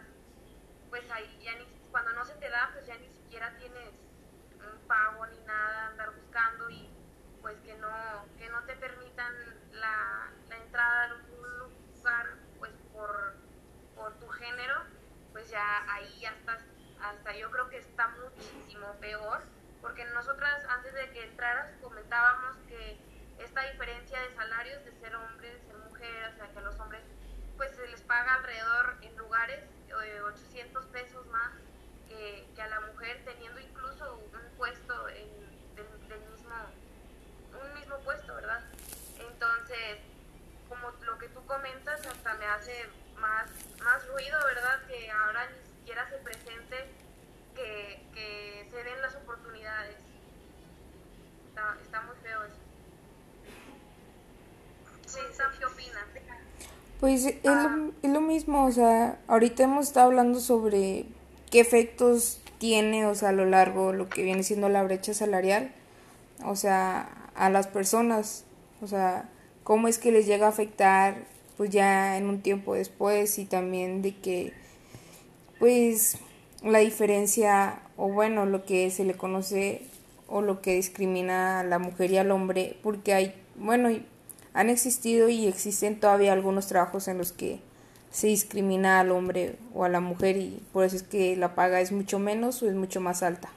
pues 0.90 1.10
ahí 1.12 1.40
ya 1.42 1.56
ni, 1.56 1.66
cuando 1.92 2.14
no 2.14 2.26
se 2.26 2.34
te 2.36 2.50
da, 2.50 2.70
pues 2.74 2.86
ya 2.86 2.96
ni 2.98 3.10
siquiera 3.10 3.58
tienes 3.58 3.94
un 4.54 4.88
pago 4.88 5.26
ni 5.28 5.40
nada, 5.40 5.88
andar 5.88 6.14
buscando 6.16 6.70
y 6.70 6.87
pues 7.48 7.62
que 7.62 7.78
no, 7.78 7.88
que 8.38 8.50
no 8.50 8.62
te 8.64 8.76
permitan 8.76 9.34
la, 9.72 10.30
la 10.50 10.58
entrada 10.58 11.06
a 11.06 11.14
un 11.14 11.72
pues 12.60 12.74
por, 12.92 13.36
por 13.96 14.14
tu 14.20 14.28
género, 14.28 14.76
pues 15.32 15.50
ya 15.50 15.86
ahí 15.94 16.20
ya 16.20 16.32
estás, 16.32 16.62
hasta 17.02 17.38
yo 17.38 17.50
creo 17.50 17.70
que 17.70 17.78
está 17.78 18.10
muchísimo 18.10 18.92
peor, 19.00 19.44
porque 19.82 20.04
nosotras 20.08 20.66
antes 20.66 20.94
de 20.94 21.10
que 21.12 21.24
entraras 21.24 21.72
comentábamos 21.82 22.58
que 22.68 23.00
esta 23.40 23.62
diferencia 23.72 24.20
de 24.20 24.36
salarios 24.36 24.84
de 24.84 24.92
ser 25.00 25.16
hombre, 25.16 25.50
de 25.50 25.62
ser 25.62 25.78
mujer, 25.78 26.34
o 26.34 26.36
sea 26.36 26.52
que 26.52 26.60
a 26.60 26.64
los 26.64 26.78
hombres 26.82 27.02
pues 27.56 27.74
se 27.78 27.88
les 27.88 28.02
paga 28.02 28.36
alrededor 28.36 28.98
en 29.02 29.16
lugares 29.16 29.64
de 29.88 30.22
800 30.22 30.86
pesos 30.88 31.26
más 31.28 31.54
que, 32.10 32.46
que, 32.54 32.62
a 32.62 32.68
la 32.68 32.82
mujer 32.82 33.22
teniendo 33.24 33.62
incluso 33.62 34.18
un 34.18 34.58
puesto 34.58 35.08
en, 35.08 35.76
del, 35.76 36.08
del 36.10 36.20
mismo 36.30 36.48
un 37.64 37.74
mismo 37.74 37.98
puesto, 38.00 38.34
¿verdad? 38.36 38.62
Entonces, 39.20 40.00
como 40.70 40.92
lo 41.06 41.17
que 41.28 41.34
tú 41.34 41.46
comentas, 41.46 42.06
hasta 42.06 42.34
me 42.36 42.46
hace 42.46 42.74
más, 43.20 43.48
más 43.84 44.08
ruido, 44.08 44.38
¿verdad? 44.46 44.80
Que 44.88 45.12
ahora 45.12 45.42
ni 45.50 45.78
siquiera 45.80 46.08
se 46.10 46.18
presente, 46.18 46.76
que, 47.56 48.06
que 48.14 48.68
se 48.70 48.84
den 48.84 49.02
las 49.02 49.16
oportunidades. 49.16 49.98
Está, 51.50 51.78
está 51.82 52.02
muy 52.02 52.16
feo 52.24 52.44
eso. 52.44 52.56
Sí, 55.06 55.20
Sam, 55.36 55.52
¿qué 55.58 55.66
opinas? 55.66 56.04
Pues 57.00 57.26
es, 57.26 57.44
lo, 57.44 57.92
es 58.02 58.10
lo 58.10 58.22
mismo, 58.22 58.66
o 58.66 58.72
sea, 58.72 59.20
ahorita 59.28 59.64
hemos 59.64 59.88
estado 59.88 60.08
hablando 60.08 60.40
sobre 60.40 61.06
qué 61.52 61.60
efectos 61.60 62.42
tiene, 62.58 63.06
o 63.06 63.14
sea, 63.14 63.30
a 63.30 63.34
lo 63.34 63.46
largo 63.46 63.94
lo 63.94 64.10
que 64.10 64.24
viene 64.24 64.42
siendo 64.42 64.68
la 64.68 64.82
brecha 64.82 65.14
salarial, 65.14 65.72
o 66.44 66.56
sea, 66.56 67.30
a 67.36 67.52
las 67.52 67.68
personas, 67.68 68.46
o 68.82 68.88
sea, 68.88 69.30
cómo 69.68 69.90
es 69.90 69.98
que 69.98 70.14
les 70.14 70.26
llega 70.26 70.46
a 70.46 70.50
afectar 70.52 71.26
pues 71.58 71.72
ya 71.72 72.18
en 72.18 72.30
un 72.30 72.42
tiempo 72.42 72.76
después 72.76 73.38
y 73.38 73.44
también 73.44 74.02
de 74.02 74.16
que 74.16 74.54
pues 75.60 76.20
la 76.64 76.80
diferencia 76.80 77.82
o 77.98 78.08
bueno 78.08 78.46
lo 78.46 78.64
que 78.64 78.90
se 78.92 79.04
le 79.04 79.16
conoce 79.16 79.82
o 80.30 80.42
lo 80.42 80.62
que 80.62 80.76
discrimina 80.76 81.60
a 81.60 81.64
la 81.66 81.80
mujer 81.80 82.12
y 82.12 82.18
al 82.18 82.32
hombre 82.32 82.78
porque 82.82 83.14
hay 83.14 83.34
bueno 83.56 83.90
han 84.54 84.70
existido 84.70 85.28
y 85.28 85.48
existen 85.48 86.00
todavía 86.00 86.32
algunos 86.32 86.68
trabajos 86.68 87.10
en 87.10 87.18
los 87.18 87.34
que 87.34 87.60
se 88.10 88.28
discrimina 88.28 89.02
al 89.02 89.12
hombre 89.12 89.58
o 89.74 89.84
a 89.84 89.90
la 89.90 90.00
mujer 90.00 90.38
y 90.38 90.64
por 90.72 90.86
eso 90.86 90.96
es 90.96 91.04
que 91.04 91.36
la 91.36 91.56
paga 91.56 91.82
es 91.82 91.92
mucho 91.92 92.20
menos 92.20 92.64
o 92.64 92.70
es 92.70 92.74
mucho 92.74 93.02
más 93.02 93.22
alta. 93.22 93.50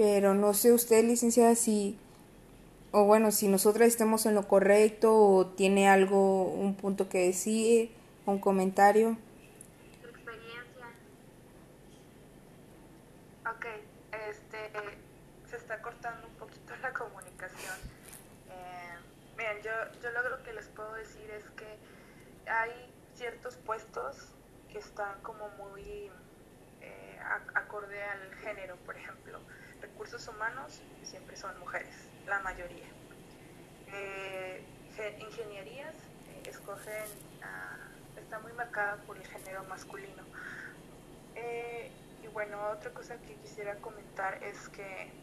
Pero 0.00 0.32
no 0.32 0.54
sé 0.54 0.72
usted, 0.72 1.04
licenciada, 1.04 1.54
si, 1.54 1.98
o 2.90 3.04
bueno, 3.04 3.30
si 3.32 3.48
nosotras 3.48 3.88
estemos 3.88 4.24
en 4.24 4.34
lo 4.34 4.48
correcto 4.48 5.14
o 5.14 5.46
tiene 5.48 5.90
algo, 5.90 6.44
un 6.44 6.74
punto 6.74 7.10
que 7.10 7.26
decir, 7.26 7.92
un 8.24 8.38
comentario. 8.38 9.18
Tu 10.00 10.08
experiencia. 10.08 10.86
Ok, 13.44 13.66
este, 14.30 14.70
se 15.50 15.56
está 15.56 15.82
cortando 15.82 16.28
un 16.28 16.34
poquito 16.36 16.74
la 16.80 16.94
comunicación. 16.94 17.76
Eh, 18.48 18.96
miren, 19.36 19.58
yo, 19.62 19.70
yo 20.02 20.30
lo 20.30 20.42
que 20.42 20.54
les 20.54 20.66
puedo 20.68 20.94
decir 20.94 21.30
es 21.30 21.44
que 21.50 22.50
hay 22.50 22.70
ciertos 23.16 23.56
puestos 23.56 24.28
que 24.72 24.78
están 24.78 25.20
como 25.20 25.50
muy 25.58 26.10
eh, 26.80 27.18
acorde 27.54 28.02
al 28.02 28.34
género, 28.36 28.76
por 28.86 28.96
ejemplo 28.96 29.38
recursos 29.80 30.26
humanos 30.28 30.80
siempre 31.02 31.36
son 31.36 31.58
mujeres, 31.58 31.94
la 32.26 32.40
mayoría. 32.40 32.86
Eh, 33.92 34.64
ingenierías 35.18 35.94
eh, 35.94 36.42
escogen, 36.46 37.04
está 38.16 38.38
muy 38.40 38.52
marcada 38.52 38.96
por 39.06 39.16
el 39.16 39.26
género 39.26 39.64
masculino. 39.64 40.22
Eh, 41.34 41.90
y 42.22 42.26
bueno, 42.28 42.60
otra 42.70 42.90
cosa 42.92 43.16
que 43.16 43.34
quisiera 43.36 43.76
comentar 43.76 44.42
es 44.42 44.68
que 44.68 45.18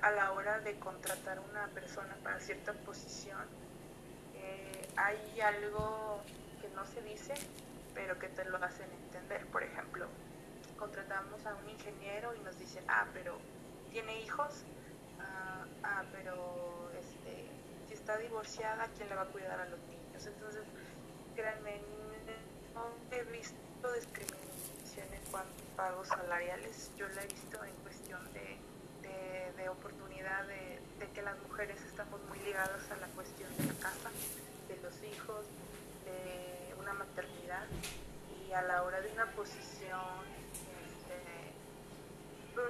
a 0.00 0.10
la 0.12 0.32
hora 0.32 0.60
de 0.60 0.78
contratar 0.78 1.40
una 1.40 1.66
persona 1.68 2.16
para 2.22 2.40
cierta 2.40 2.72
posición, 2.72 3.46
hay 4.96 5.40
algo 5.40 6.22
que 6.60 6.68
no 6.70 6.86
se 6.86 7.02
dice, 7.02 7.34
pero 7.94 8.18
que 8.18 8.28
te 8.28 8.44
lo 8.44 8.56
hacen 8.56 8.90
entender. 8.90 9.46
Por 9.46 9.62
ejemplo, 9.62 10.06
contratamos 10.78 11.44
a 11.46 11.54
un 11.54 11.68
ingeniero 11.68 12.34
y 12.34 12.40
nos 12.40 12.58
dicen, 12.58 12.84
ah, 12.88 13.06
pero 13.12 13.38
tiene 13.90 14.20
hijos, 14.20 14.64
ah, 15.20 15.64
ah, 15.82 16.04
pero 16.12 16.90
este, 16.98 17.46
si 17.88 17.94
está 17.94 18.16
divorciada, 18.18 18.88
¿quién 18.96 19.08
le 19.08 19.14
va 19.14 19.22
a 19.22 19.26
cuidar 19.26 19.60
a 19.60 19.66
los 19.66 19.80
niños? 19.80 20.26
Entonces, 20.26 20.62
créanme, 21.34 21.80
no 22.74 22.90
he 23.10 23.22
visto 23.24 23.92
discriminación 23.94 25.12
en 25.12 25.30
cuanto 25.30 25.50
a 25.72 25.76
pagos 25.76 26.08
salariales, 26.08 26.90
yo 26.96 27.08
la 27.08 27.22
he 27.22 27.26
visto 27.26 27.62
en 27.64 27.74
cuestión 27.82 28.20
de, 28.32 28.58
de, 29.56 29.68
oportunidad, 29.68 30.44
de, 30.46 30.80
de, 30.98 31.12
que 31.12 31.22
las 31.22 31.38
mujeres 31.40 31.80
estamos 31.82 32.20
muy 32.28 32.38
ligadas 32.40 32.90
a 32.90 32.96
la 32.96 33.06
cuestión 33.08 33.48
de 33.58 33.66
la 33.66 33.74
casa, 33.74 34.10
de 34.68 34.76
los 34.82 34.94
hijos, 35.02 35.44
de 36.04 36.74
una 36.80 36.92
maternidad 36.94 37.66
y 38.48 38.52
a 38.52 38.62
la 38.62 38.82
hora 38.82 39.00
de 39.00 39.12
una 39.12 39.26
posición, 39.32 40.24
este, 40.82 41.20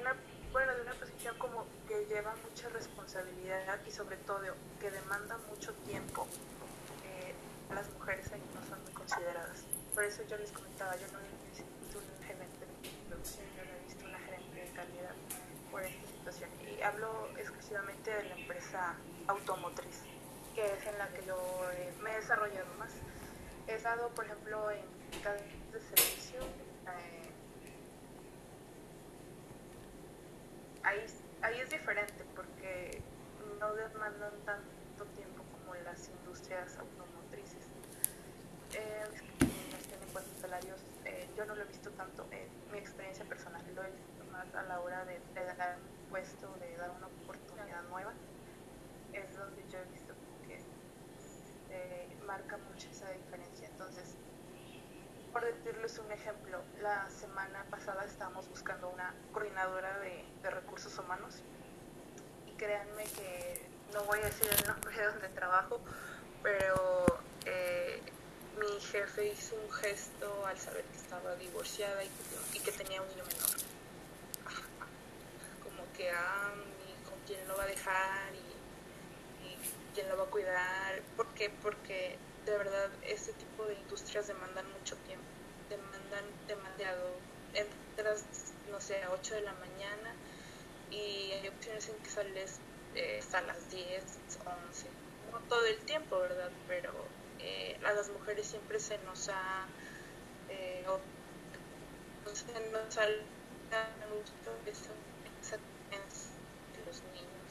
una 0.01 0.15
bueno, 0.59 0.75
de 0.75 0.83
una 0.83 0.95
posición 0.95 1.39
como 1.39 1.67
que 1.87 2.05
lleva 2.07 2.35
mucha 2.43 2.69
responsabilidad 2.71 3.79
y 3.87 3.93
sobre 3.93 4.17
todo 4.17 4.41
que 4.81 4.91
demanda 4.91 5.39
mucho 5.49 5.73
tiempo, 5.87 6.27
eh, 7.05 7.33
las 7.73 7.89
mujeres 7.91 8.27
ahí 8.33 8.43
no 8.53 8.69
son 8.69 8.83
muy 8.83 8.91
consideradas. 8.91 9.63
Por 9.95 10.03
eso 10.03 10.25
yo 10.29 10.37
les 10.37 10.51
comentaba, 10.51 10.97
yo 10.97 11.07
no 11.13 11.21
he 11.21 11.31
visto 11.55 12.01
una 12.01 12.27
gerente 12.27 12.67
de 12.67 13.07
producción, 13.09 13.47
yo 13.57 13.65
no 13.67 13.71
he 13.71 13.85
visto 13.87 14.05
una 14.05 14.19
gerente 14.19 14.61
de 14.61 14.71
calidad 14.73 15.15
por 15.71 15.85
esta 15.85 16.07
situación. 16.09 16.51
Y 16.67 16.83
hablo 16.83 17.29
exclusivamente 17.39 18.11
de 18.11 18.25
la 18.25 18.35
empresa 18.35 18.97
automotriz, 19.29 20.03
que 20.57 20.75
es 20.75 20.87
en 20.89 20.99
la 20.99 21.07
que 21.11 21.25
yo 21.25 21.39
eh, 21.71 21.95
me 22.03 22.11
he 22.11 22.17
desarrollado 22.17 22.75
más. 22.81 22.91
He 23.69 23.77
estado, 23.77 24.09
por 24.09 24.25
ejemplo, 24.25 24.73
en 24.73 24.83
cadenas 25.23 25.73
de 25.73 25.81
servicio, 25.83 26.41
eh, 26.43 27.29
ahí, 31.43 31.61
es 31.61 31.71
diferente 31.71 32.25
porque 32.35 33.01
no 33.61 33.75
demandan 33.75 34.33
tanto 34.45 35.05
tiempo 35.15 35.43
como 35.53 35.75
las 35.77 36.09
industrias 36.09 36.77
automotrices. 36.79 37.67
Eh, 38.75 39.05
salarios, 40.41 40.81
eh, 41.05 41.29
yo 41.37 41.45
no 41.45 41.55
lo 41.55 41.63
he 41.63 41.67
visto 41.67 41.91
tanto 41.91 42.27
en 42.31 42.49
mi 42.73 42.79
experiencia 42.79 43.25
personal, 43.25 43.63
lo 43.75 43.83
he 43.83 43.91
visto 43.91 44.25
más 44.33 44.53
a 44.55 44.63
la 44.65 44.81
hora 44.81 45.05
de, 45.05 45.21
dar 45.35 45.77
puesto, 46.11 46.55
de 46.61 46.77
dar 46.77 46.91
una 46.91 47.07
oportunidad 47.07 47.83
nueva, 47.91 48.13
es 49.13 49.37
donde 49.37 49.63
yo 49.69 49.79
he 49.79 49.85
visto 49.93 50.15
que 50.47 50.59
eh, 51.71 52.09
marca 52.27 52.57
mucho 52.71 52.89
esa 52.91 53.11
diferencia. 53.11 53.69
Entonces, 53.69 54.17
por 55.33 55.45
decirles 55.45 55.99
un 55.99 56.11
ejemplo, 56.13 56.61
la 56.81 57.09
semana 57.11 57.65
pasada 57.71 58.05
estábamos 58.05 58.49
buscando 58.49 58.89
una 58.89 59.15
coordinadora 59.33 59.99
de, 59.99 60.25
recursos 60.51 60.99
humanos 60.99 61.43
y 62.47 62.53
créanme 62.57 63.05
que 63.05 63.67
no 63.93 64.03
voy 64.05 64.19
a 64.21 64.25
decir 64.25 64.49
el 64.51 64.67
nombre 64.67 64.97
de 64.97 65.05
donde 65.05 65.29
trabajo, 65.29 65.79
pero 66.43 67.05
eh, 67.45 68.01
mi 68.59 68.81
jefe 68.81 69.27
hizo 69.29 69.57
un 69.57 69.71
gesto 69.73 70.47
al 70.47 70.59
saber 70.59 70.85
que 70.85 70.97
estaba 70.97 71.35
divorciada 71.37 72.03
y 72.03 72.59
que, 72.61 72.73
tenía 72.73 73.03
un 73.03 73.09
niño 73.09 73.25
menor. 73.25 73.51
Como 75.63 75.93
que, 75.97 76.11
ah, 76.11 76.55
con 77.09 77.19
quién 77.27 77.47
lo 77.47 77.57
va 77.57 77.65
a 77.65 77.67
dejar 77.67 78.35
y, 78.35 79.49
y 79.49 79.59
quién 79.95 80.09
lo 80.09 80.17
va 80.17 80.25
a 80.25 80.27
cuidar. 80.29 81.03
¿Por 81.17 81.27
qué? 81.35 81.51
Porque 81.51 82.19
de 82.45 82.59
verdad 82.59 82.91
este 83.03 83.33
tipo 83.35 83.65
de 83.65 83.75
industrias 83.75 84.27
demandan 84.27 84.65
mucho 84.73 84.97
tiempo, 85.07 85.27
demandan 85.69 86.25
demasiado. 86.47 87.11
Entras, 87.55 88.25
no 88.71 88.81
sé, 88.81 89.03
a 89.03 89.11
8 89.11 89.35
de 89.37 89.41
la 89.41 89.53
mañana 89.55 90.15
y 90.91 91.33
hay 91.33 91.49
opciones 91.49 91.89
en 91.89 91.97
que 91.97 92.11
sales 92.11 92.61
eh, 92.95 93.19
hasta 93.21 93.41
las 93.43 93.71
10, 93.71 94.03
11, 94.69 94.87
no 95.33 95.39
todo 95.49 95.65
el 95.67 95.79
tiempo, 95.79 96.19
¿verdad? 96.19 96.51
Pero 96.67 96.93
eh, 97.41 97.79
a 97.85 97.93
las 97.93 98.11
mujeres 98.11 98.47
siempre 98.47 98.79
se 98.81 98.99
nos 98.99 99.29
ha, 99.29 99.67
eh, 100.49 100.85
se 102.35 102.71
nos 102.71 102.99
ha 102.99 103.07
mucho 104.11 104.33
eso, 104.67 104.91
de 105.51 106.87
los 106.87 107.03
niños, 107.15 107.51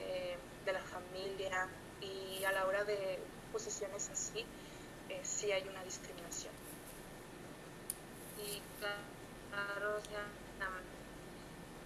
eh, 0.00 0.36
de 0.64 0.72
la 0.72 0.80
familia 0.80 1.68
y 2.00 2.44
a 2.44 2.52
la 2.52 2.66
hora 2.66 2.84
de 2.84 3.18
posiciones 3.56 4.10
así, 4.10 4.44
eh, 5.08 5.20
sí 5.22 5.50
hay 5.50 5.66
una 5.66 5.82
discriminación. 5.82 6.52
Y 8.36 8.60
claro, 8.78 9.98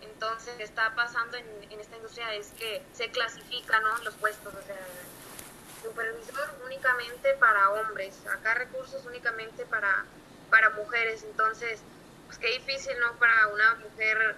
entonces, 0.02 0.58
lo 0.58 0.64
está 0.64 0.92
pasando 0.96 1.36
en, 1.36 1.80
esta 1.80 1.96
industria 1.96 2.34
es 2.34 2.48
que 2.58 2.82
se 2.92 3.08
clasifican 3.10 3.84
¿no? 3.84 3.98
los 3.98 4.14
puestos, 4.14 4.52
o 4.52 4.62
sea, 4.62 4.84
supervisor 5.80 6.50
únicamente 6.66 7.34
para 7.34 7.70
hombres, 7.70 8.14
acá 8.26 8.54
recursos 8.54 9.06
únicamente 9.06 9.64
para, 9.66 10.04
para 10.50 10.70
mujeres, 10.70 11.22
entonces, 11.22 11.80
pues 12.26 12.38
qué 12.38 12.48
difícil, 12.48 12.98
¿no? 12.98 13.12
Para 13.20 13.46
una 13.46 13.76
mujer 13.76 14.34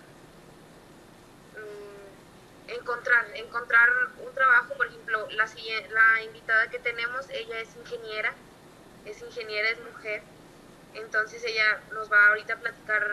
encontrar, 2.75 3.27
encontrar 3.35 3.89
un 4.25 4.35
trabajo, 4.35 4.75
por 4.75 4.87
ejemplo, 4.87 5.29
la, 5.31 5.49
la 5.91 6.23
invitada 6.23 6.71
que 6.71 6.79
tenemos, 6.79 7.29
ella 7.31 7.61
es 7.61 7.75
ingeniera, 7.77 8.35
es 9.05 9.21
ingeniera, 9.23 9.71
es 9.71 9.81
mujer, 9.81 10.23
entonces 10.95 11.43
ella 11.45 11.81
nos 11.93 12.11
va 12.11 12.29
ahorita 12.29 12.55
a 12.55 12.61
platicar 12.61 13.07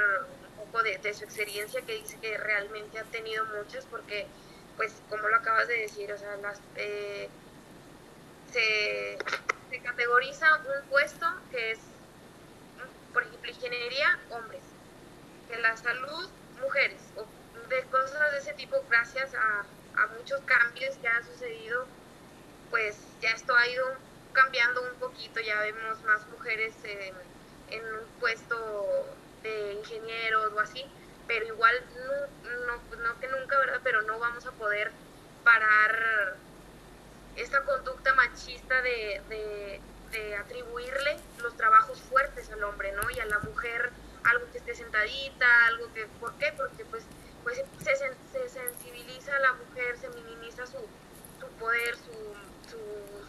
un 0.58 0.66
poco 0.66 0.84
de, 0.84 0.98
de 0.98 1.14
su 1.14 1.24
experiencia, 1.24 1.82
que 1.82 1.96
dice 1.96 2.18
que 2.20 2.38
realmente 2.38 3.00
ha 3.00 3.04
tenido 3.06 3.46
muchas, 3.46 3.86
porque, 3.86 4.28
pues, 4.78 4.94
como 5.10 5.28
lo 5.28 5.36
acabas 5.36 5.68
de 5.68 5.80
decir, 5.82 6.12
o 6.12 6.18
sea, 6.18 6.36
las... 6.38 6.60
Eh, 6.76 7.30
se, 8.52 9.18
categoriza 9.84 10.58
un 10.58 10.90
puesto 10.90 11.26
que 11.52 11.72
es, 11.72 11.80
por 13.14 13.24
ejemplo, 13.24 13.50
ingeniería, 13.50 14.20
hombres, 14.32 14.64
que 15.50 15.58
la 15.58 15.78
salud, 15.78 16.30
mujeres, 16.62 17.02
o 17.16 17.26
de 17.70 17.84
cosas 17.86 18.32
de 18.32 18.38
ese 18.40 18.54
tipo, 18.54 18.84
gracias 18.90 19.34
a, 19.36 19.66
muchos 20.18 20.40
cambios 20.46 20.96
que 20.98 21.08
han 21.10 21.26
sucedido, 21.26 21.86
pues 22.70 22.96
ya 23.22 23.32
esto 23.32 23.54
ha 23.54 23.68
ido 23.68 23.86
cambiando 24.32 24.82
un 24.82 24.98
poquito, 24.98 25.42
ya 25.42 25.60
vemos 25.60 26.02
más 26.04 26.26
mujeres 26.28 26.74
en, 26.86 27.14
en 27.70 27.86
un 27.86 28.06
puesto 28.18 29.06
de 29.44 29.74
ingenieros 29.74 30.54
o 30.54 30.60
así, 30.62 30.86
pero 31.28 31.46
igual 31.46 31.76
no, 31.98 32.50
no, 32.66 32.98
no 33.04 33.20
que 33.20 33.28
nunca, 33.28 33.60
¿verdad? 33.60 33.82
Pero 33.84 34.02
no 34.04 34.20
vamos 34.20 34.46
a 34.46 34.52
poder 34.52 34.92
parar 35.44 36.38
esta 37.36 37.62
conducta 37.64 38.14
machista 38.16 38.82
de, 38.82 39.22
de, 39.30 40.36
atribuirle 40.38 41.18
los 41.42 41.56
trabajos 41.56 42.02
fuertes 42.02 42.50
al 42.52 42.64
hombre, 42.64 42.92
¿no? 42.94 43.10
Y 43.12 43.20
a 43.20 43.26
la 43.26 43.40
mujer 43.40 43.92
algo 44.24 44.52
que 44.52 44.58
esté 44.58 44.76
sentadita, 44.76 45.66
algo 45.68 45.94
que... 45.94 46.06
¿Por 46.20 46.34
qué? 46.38 46.54
Porque 46.58 46.84
pues, 46.86 47.04
pues 47.44 47.58
se, 47.58 47.96
se 47.96 48.50
sensibiliza 48.50 49.36
a 49.36 49.40
la 49.40 49.54
mujer, 49.54 49.98
se 50.00 50.10
minimiza 50.10 50.66
su, 50.66 50.78
su 51.40 51.48
poder, 51.60 51.96
su, 51.96 52.70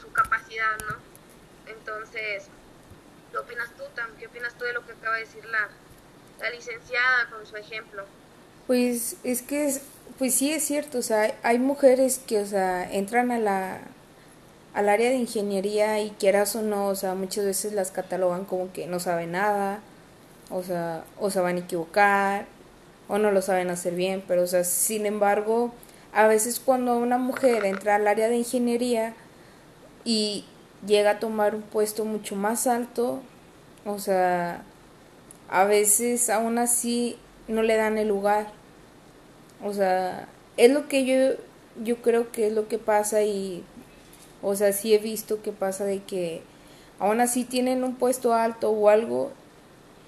su, 0.00 0.12
capacidad, 0.12 0.76
¿no? 0.88 0.96
Entonces, 1.70 2.48
¿qué 3.30 3.38
opinas 3.38 3.70
tú, 3.76 3.84
Tam? 3.94 4.10
¿Qué 4.18 4.26
opinas 4.26 4.54
tú 4.54 4.64
de 4.64 4.72
lo 4.72 4.84
que 4.84 4.92
acaba 4.92 5.16
de 5.16 5.24
decir 5.24 5.44
la, 5.44 5.68
la 6.40 6.50
licenciada 6.50 7.30
con 7.30 7.46
su 7.46 7.56
ejemplo? 7.56 8.04
Pues 8.66 9.16
es 9.22 9.42
que, 9.42 9.80
pues 10.18 10.34
sí 10.34 10.52
es 10.52 10.64
cierto, 10.64 10.98
o 10.98 11.02
sea, 11.02 11.34
hay 11.42 11.58
mujeres 11.58 12.18
que, 12.18 12.40
o 12.40 12.46
sea, 12.46 12.90
entran 12.92 13.30
a 13.30 13.38
la, 13.38 13.80
al 14.74 14.88
área 14.88 15.10
de 15.10 15.16
ingeniería 15.16 16.00
y 16.00 16.10
quieras 16.10 16.56
o 16.56 16.62
no, 16.62 16.88
o 16.88 16.94
sea, 16.94 17.14
muchas 17.14 17.44
veces 17.44 17.72
las 17.72 17.90
catalogan 17.90 18.44
como 18.44 18.72
que 18.72 18.86
no 18.86 19.00
saben 19.00 19.32
nada, 19.32 19.80
o 20.50 20.62
sea, 20.62 21.04
o 21.18 21.30
se 21.30 21.40
van 21.40 21.56
a 21.56 21.60
equivocar, 21.60 22.46
o 23.10 23.18
no 23.18 23.32
lo 23.32 23.42
saben 23.42 23.70
hacer 23.70 23.94
bien, 23.96 24.22
pero, 24.26 24.44
o 24.44 24.46
sea, 24.46 24.62
sin 24.62 25.04
embargo, 25.04 25.72
a 26.12 26.28
veces 26.28 26.60
cuando 26.60 26.96
una 26.96 27.18
mujer 27.18 27.64
entra 27.64 27.96
al 27.96 28.06
área 28.06 28.28
de 28.28 28.36
ingeniería 28.36 29.14
y 30.04 30.44
llega 30.86 31.10
a 31.10 31.18
tomar 31.18 31.56
un 31.56 31.62
puesto 31.62 32.04
mucho 32.04 32.36
más 32.36 32.68
alto, 32.68 33.20
o 33.84 33.98
sea, 33.98 34.62
a 35.48 35.64
veces 35.64 36.30
aún 36.30 36.58
así 36.58 37.18
no 37.48 37.62
le 37.62 37.76
dan 37.76 37.98
el 37.98 38.06
lugar. 38.06 38.46
O 39.64 39.74
sea, 39.74 40.28
es 40.56 40.70
lo 40.70 40.88
que 40.88 41.04
yo 41.04 41.36
yo 41.82 42.02
creo 42.02 42.30
que 42.30 42.48
es 42.48 42.52
lo 42.52 42.68
que 42.68 42.78
pasa 42.78 43.22
y 43.22 43.64
o 44.42 44.54
sea, 44.54 44.72
sí 44.72 44.94
he 44.94 44.98
visto 44.98 45.42
que 45.42 45.52
pasa 45.52 45.84
de 45.84 46.02
que 46.02 46.42
aún 46.98 47.20
así 47.20 47.44
tienen 47.44 47.84
un 47.84 47.96
puesto 47.96 48.34
alto 48.34 48.70
o 48.70 48.88
algo 48.88 49.32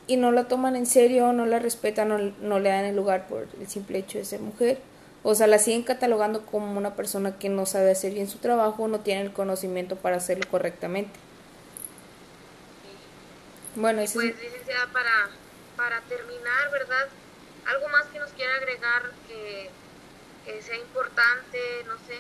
y 0.07 0.17
no 0.17 0.33
la 0.33 0.49
toman 0.49 0.77
en 0.77 0.87
serio, 0.87 1.33
no 1.33 1.47
la 1.47 1.59
respetan, 1.59 2.09
no, 2.09 2.19
no 2.19 2.59
le 2.59 2.71
dan 2.71 2.85
el 2.85 2.97
lugar 2.97 3.29
por 3.29 3.49
el 3.61 3.69
simple 3.69 3.99
hecho 3.99 4.19
de 4.19 4.25
ser 4.25 4.41
mujer. 4.41 4.81
O 5.23 5.35
sea, 5.37 5.47
la 5.47 5.59
siguen 5.59 5.85
catalogando 5.85 6.45
como 6.45 6.77
una 6.77 6.97
persona 6.97 7.39
que 7.39 7.49
no 7.49 7.65
sabe 7.65 7.93
hacer 7.93 8.13
bien 8.13 8.29
su 8.29 8.39
trabajo, 8.39 8.89
no 8.89 9.01
tiene 9.01 9.23
el 9.23 9.33
conocimiento 9.33 9.97
para 9.97 10.17
hacerlo 10.17 10.49
correctamente. 10.51 11.13
Bueno, 13.77 14.03
eso 14.03 14.15
pues, 14.15 14.35
licenciada, 14.43 14.87
para, 14.93 15.31
para 15.77 16.01
terminar, 16.03 16.71
¿verdad? 16.73 17.09
¿Algo 17.67 17.89
más 17.89 18.05
que 18.07 18.19
nos 18.19 18.31
quiera 18.33 18.57
agregar 18.57 19.13
que, 19.29 19.71
que 20.45 20.61
sea 20.61 20.77
importante, 20.77 21.59
no 21.87 21.95
sé? 22.07 22.19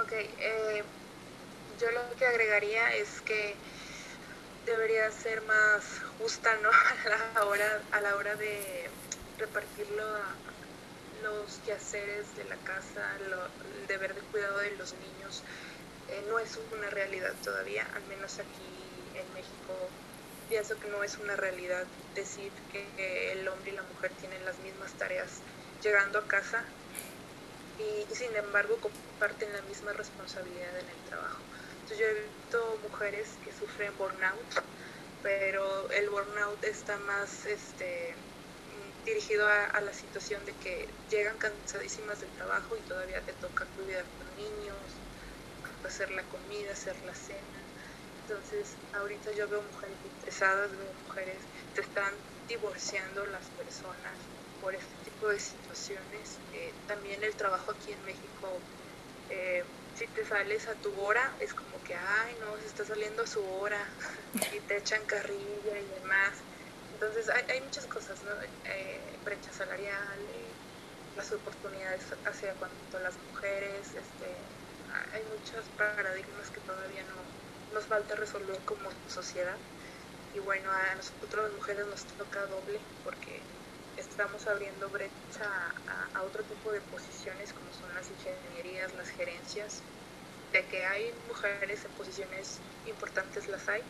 Ok, 0.00 0.12
eh, 0.12 0.82
yo 1.80 1.90
lo 1.92 2.16
que 2.16 2.26
agregaría 2.26 2.94
es 2.96 3.20
que 3.22 3.54
debería 4.66 5.10
ser 5.10 5.42
más 5.42 5.84
justa, 6.18 6.54
¿no? 6.62 6.70
A 7.34 7.38
la 7.38 7.44
hora, 7.46 7.80
a 7.92 8.00
la 8.00 8.16
hora 8.16 8.34
de 8.36 8.88
repartirlo 9.38 10.02
a 10.02 10.34
los 11.22 11.58
quehaceres 11.64 12.36
de 12.36 12.44
la 12.44 12.56
casa, 12.56 13.02
el 13.20 13.86
deber 13.86 14.14
de 14.14 14.20
cuidado 14.22 14.58
de 14.58 14.76
los 14.76 14.94
niños. 14.94 15.42
Eh, 16.08 16.24
no 16.28 16.38
es 16.38 16.58
una 16.72 16.90
realidad 16.90 17.32
todavía, 17.42 17.86
al 17.94 18.02
menos 18.04 18.38
aquí 18.38 19.18
en 19.18 19.32
México 19.32 19.88
pienso 20.48 20.78
que 20.78 20.88
no 20.88 21.02
es 21.02 21.16
una 21.16 21.36
realidad 21.36 21.84
decir 22.14 22.52
que 22.70 23.32
el 23.32 23.48
hombre 23.48 23.72
y 23.72 23.74
la 23.74 23.82
mujer 23.82 24.12
tienen 24.20 24.44
las 24.44 24.58
mismas 24.58 24.92
tareas 24.92 25.28
llegando 25.82 26.18
a 26.18 26.26
casa 26.26 26.62
y 27.78 28.14
sin 28.14 28.34
embargo 28.36 28.76
comparten 28.76 29.52
la 29.52 29.62
misma 29.62 29.92
responsabilidad 29.94 30.78
en 30.78 30.88
el 30.88 31.08
trabajo. 31.08 31.38
Entonces 31.84 31.98
yo 31.98 32.06
he 32.06 32.30
visto 32.30 32.78
mujeres 32.78 33.36
que 33.42 33.52
sufren 33.52 33.94
burnout, 33.98 34.54
pero 35.20 35.90
el 35.90 36.08
burnout 36.08 36.64
está 36.64 36.98
más 37.00 37.44
este, 37.44 38.16
dirigido 39.04 39.46
a, 39.46 39.82
la 39.82 39.92
situación 39.92 40.46
de 40.46 40.56
que 40.56 40.94
llegan 41.10 41.36
cansadísimas 41.36 42.20
del 42.20 42.32
trabajo 42.32 42.74
y 42.78 42.82
todavía 42.84 43.22
te 43.22 43.34
toca 43.34 43.66
cuidar 43.74 44.10
con 44.16 44.34
niños, 44.34 45.02
hacer 45.82 46.10
la 46.12 46.26
comida, 46.26 46.72
hacer 46.72 47.02
la 47.02 47.14
cena. 47.14 47.68
Entonces 48.20 48.78
ahorita 48.92 49.32
yo 49.32 49.46
veo 49.46 49.62
mujeres 49.62 50.02
estresadas, 50.06 50.74
veo 50.74 50.94
mujeres 50.94 51.46
que 51.74 51.82
están 51.82 52.14
divorciando 52.48 53.26
las 53.26 53.50
personas 53.50 54.30
por 54.58 54.74
este 54.74 54.96
tipo 55.04 55.28
de 55.28 55.38
situaciones. 55.38 56.40
Eh, 56.50 56.80
también 56.86 57.22
el 57.22 57.36
trabajo 57.36 57.72
aquí 57.72 57.92
en 57.92 58.02
México, 58.04 58.62
eh, 59.28 59.62
si 59.96 60.06
te 60.08 60.24
sales 60.24 60.66
a 60.68 60.74
tu 60.74 60.92
hora, 61.00 61.32
es 61.40 61.54
como 61.54 61.82
que, 61.84 61.94
ay, 61.94 62.36
no, 62.40 62.56
se 62.58 62.66
está 62.66 62.84
saliendo 62.84 63.22
a 63.22 63.26
su 63.26 63.44
hora 63.44 63.84
y 64.54 64.60
te 64.60 64.76
echan 64.76 65.04
carrilla 65.06 65.78
y 65.78 66.00
demás. 66.00 66.32
Entonces 66.94 67.28
hay, 67.28 67.44
hay 67.50 67.60
muchas 67.60 67.86
cosas, 67.86 68.22
¿no? 68.24 68.30
Eh, 68.64 69.00
brecha 69.24 69.52
salarial, 69.52 70.18
eh, 70.20 70.54
las 71.16 71.30
oportunidades 71.32 72.02
hacia 72.24 72.54
cuanto 72.54 72.96
a 72.96 73.00
las 73.00 73.14
mujeres, 73.30 73.86
este, 73.88 74.34
hay 75.12 75.22
muchos 75.36 75.64
paradigmas 75.76 76.50
que 76.50 76.60
todavía 76.60 77.02
no 77.04 77.74
nos 77.74 77.84
falta 77.86 78.14
resolver 78.14 78.58
como 78.64 78.90
sociedad. 79.08 79.56
Y 80.34 80.40
bueno, 80.40 80.70
a 80.70 80.94
nosotros 80.96 81.44
las 81.44 81.52
mujeres 81.52 81.86
nos 81.86 82.04
toca 82.18 82.46
doble 82.46 82.80
porque 83.04 83.40
estamos 83.96 84.46
abriendo 84.46 84.88
brecha 84.90 85.44
a, 85.88 86.18
a 86.18 86.22
otro 86.22 86.42
tipo 86.44 86.72
de 86.72 86.80
posiciones 86.80 87.52
como 87.52 87.72
son 87.72 87.94
las 87.94 88.06
ingenierías, 88.10 88.94
las 88.94 89.08
gerencias, 89.10 89.82
de 90.52 90.64
que 90.66 90.84
hay 90.86 91.12
mujeres 91.26 91.84
en 91.84 91.90
posiciones 91.92 92.60
importantes 92.86 93.48
las 93.48 93.68
hay, 93.68 93.82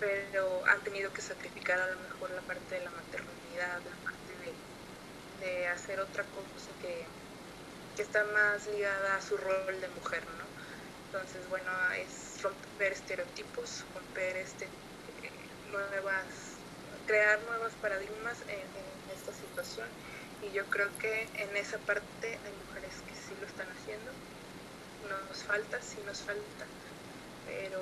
pero 0.00 0.64
han 0.66 0.80
tenido 0.82 1.12
que 1.12 1.22
sacrificar 1.22 1.78
a 1.78 1.86
lo 1.86 1.96
mejor 2.00 2.30
la 2.30 2.42
parte 2.42 2.74
de 2.74 2.84
la 2.84 2.90
maternidad, 2.90 3.78
la 3.78 3.96
parte 4.02 4.32
de, 4.42 5.46
de 5.46 5.68
hacer 5.68 6.00
otra 6.00 6.24
cosa 6.24 6.70
que, 6.80 7.06
que, 7.96 8.02
está 8.02 8.24
más 8.34 8.66
ligada 8.66 9.16
a 9.16 9.22
su 9.22 9.36
rol 9.36 9.80
de 9.80 9.88
mujer, 9.88 10.22
¿no? 10.38 10.44
Entonces, 11.06 11.48
bueno, 11.48 11.70
es 11.96 12.42
romper 12.42 12.92
estereotipos, 12.92 13.84
romper 13.94 14.36
este 14.38 14.66
eh, 14.66 15.30
nuevas, 15.70 16.58
crear 17.06 17.40
nuevos 17.42 17.72
paradigmas 17.80 18.42
en, 18.42 18.58
en 18.58 18.87
y 19.58 20.52
yo 20.54 20.64
creo 20.66 20.88
que 21.00 21.22
en 21.34 21.56
esa 21.56 21.78
parte 21.78 22.28
hay 22.28 22.52
mujeres 22.68 22.94
que 23.02 23.14
sí 23.14 23.34
lo 23.40 23.46
están 23.46 23.66
haciendo, 23.66 24.12
nos 25.10 25.42
falta, 25.42 25.82
sí 25.82 25.98
nos 26.06 26.20
falta, 26.20 26.64
pero 27.44 27.80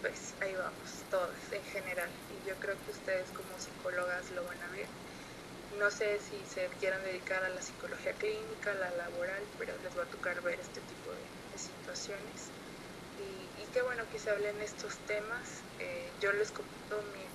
pues 0.00 0.34
ahí 0.40 0.54
vamos, 0.54 1.02
todas 1.10 1.34
en 1.50 1.64
general. 1.64 2.08
Y 2.30 2.48
yo 2.48 2.54
creo 2.60 2.76
que 2.84 2.92
ustedes 2.92 3.26
como 3.30 3.50
psicólogas 3.58 4.30
lo 4.30 4.44
van 4.44 4.62
a 4.62 4.68
ver. 4.68 4.86
No 5.80 5.90
sé 5.90 6.20
si 6.20 6.38
se 6.46 6.68
quieran 6.78 7.02
dedicar 7.02 7.42
a 7.42 7.48
la 7.48 7.60
psicología 7.60 8.12
clínica, 8.12 8.70
a 8.70 8.74
la 8.74 8.90
laboral, 8.92 9.42
pero 9.58 9.74
les 9.82 9.96
va 9.98 10.04
a 10.04 10.06
tocar 10.14 10.40
ver 10.42 10.60
este 10.60 10.80
tipo 10.80 11.10
de, 11.10 11.26
de 11.50 11.58
situaciones. 11.58 12.54
Y, 13.18 13.62
y, 13.62 13.66
qué 13.72 13.82
bueno 13.82 14.04
que 14.12 14.18
se 14.18 14.30
hablen 14.30 14.60
estos 14.62 14.96
temas. 15.06 15.62
Eh, 15.78 16.08
yo 16.20 16.32
les 16.32 16.50
comento 16.52 17.02
mi. 17.12 17.29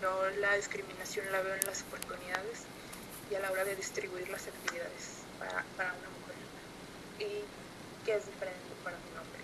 Yo 0.00 0.30
la 0.40 0.54
discriminación 0.56 1.30
la 1.30 1.42
veo 1.42 1.54
en 1.54 1.66
las 1.66 1.82
oportunidades 1.82 2.64
y 3.30 3.34
a 3.34 3.40
la 3.40 3.50
hora 3.50 3.64
de 3.64 3.76
distribuir 3.76 4.28
las 4.30 4.46
actividades 4.46 5.20
para, 5.38 5.64
para 5.76 5.90
una 5.90 6.08
mujer. 6.08 6.36
Y 7.18 7.44
que 8.04 8.14
es 8.14 8.26
diferente 8.26 8.60
para 8.82 8.96
un 8.96 9.18
hombre. 9.18 9.40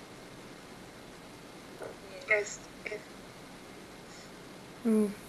Es, 2.41 2.59
es. 2.85 3.01
Mm. 4.85 5.27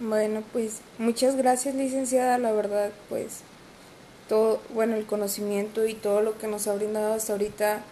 Bueno, 0.00 0.42
pues 0.52 0.80
muchas 0.96 1.36
gracias 1.36 1.74
licenciada, 1.74 2.38
la 2.38 2.52
verdad, 2.52 2.90
pues 3.10 3.40
todo, 4.30 4.62
bueno, 4.70 4.96
el 4.96 5.04
conocimiento 5.04 5.86
y 5.86 5.92
todo 5.94 6.22
lo 6.22 6.38
que 6.38 6.46
nos 6.46 6.68
ha 6.68 6.74
brindado 6.74 7.12
hasta 7.12 7.32
ahorita, 7.32 7.82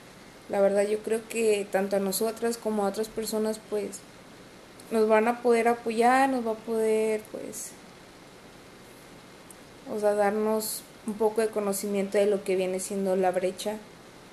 la 0.48 0.60
verdad 0.60 0.86
yo 0.86 1.00
creo 1.00 1.20
que 1.28 1.66
tanto 1.70 1.96
a 1.96 2.00
nosotras 2.00 2.56
como 2.56 2.86
a 2.86 2.88
otras 2.88 3.08
personas, 3.08 3.60
pues 3.68 3.98
nos 4.90 5.08
van 5.08 5.28
a 5.28 5.42
poder 5.42 5.68
apoyar, 5.68 6.28
nos 6.28 6.46
va 6.46 6.52
a 6.52 6.54
poder, 6.54 7.20
pues, 7.32 7.72
o 9.94 9.98
sea, 9.98 10.14
darnos 10.14 10.82
un 11.06 11.14
poco 11.14 11.40
de 11.40 11.48
conocimiento 11.48 12.18
de 12.18 12.26
lo 12.26 12.44
que 12.44 12.56
viene 12.56 12.80
siendo 12.80 13.16
la 13.16 13.30
brecha 13.30 13.76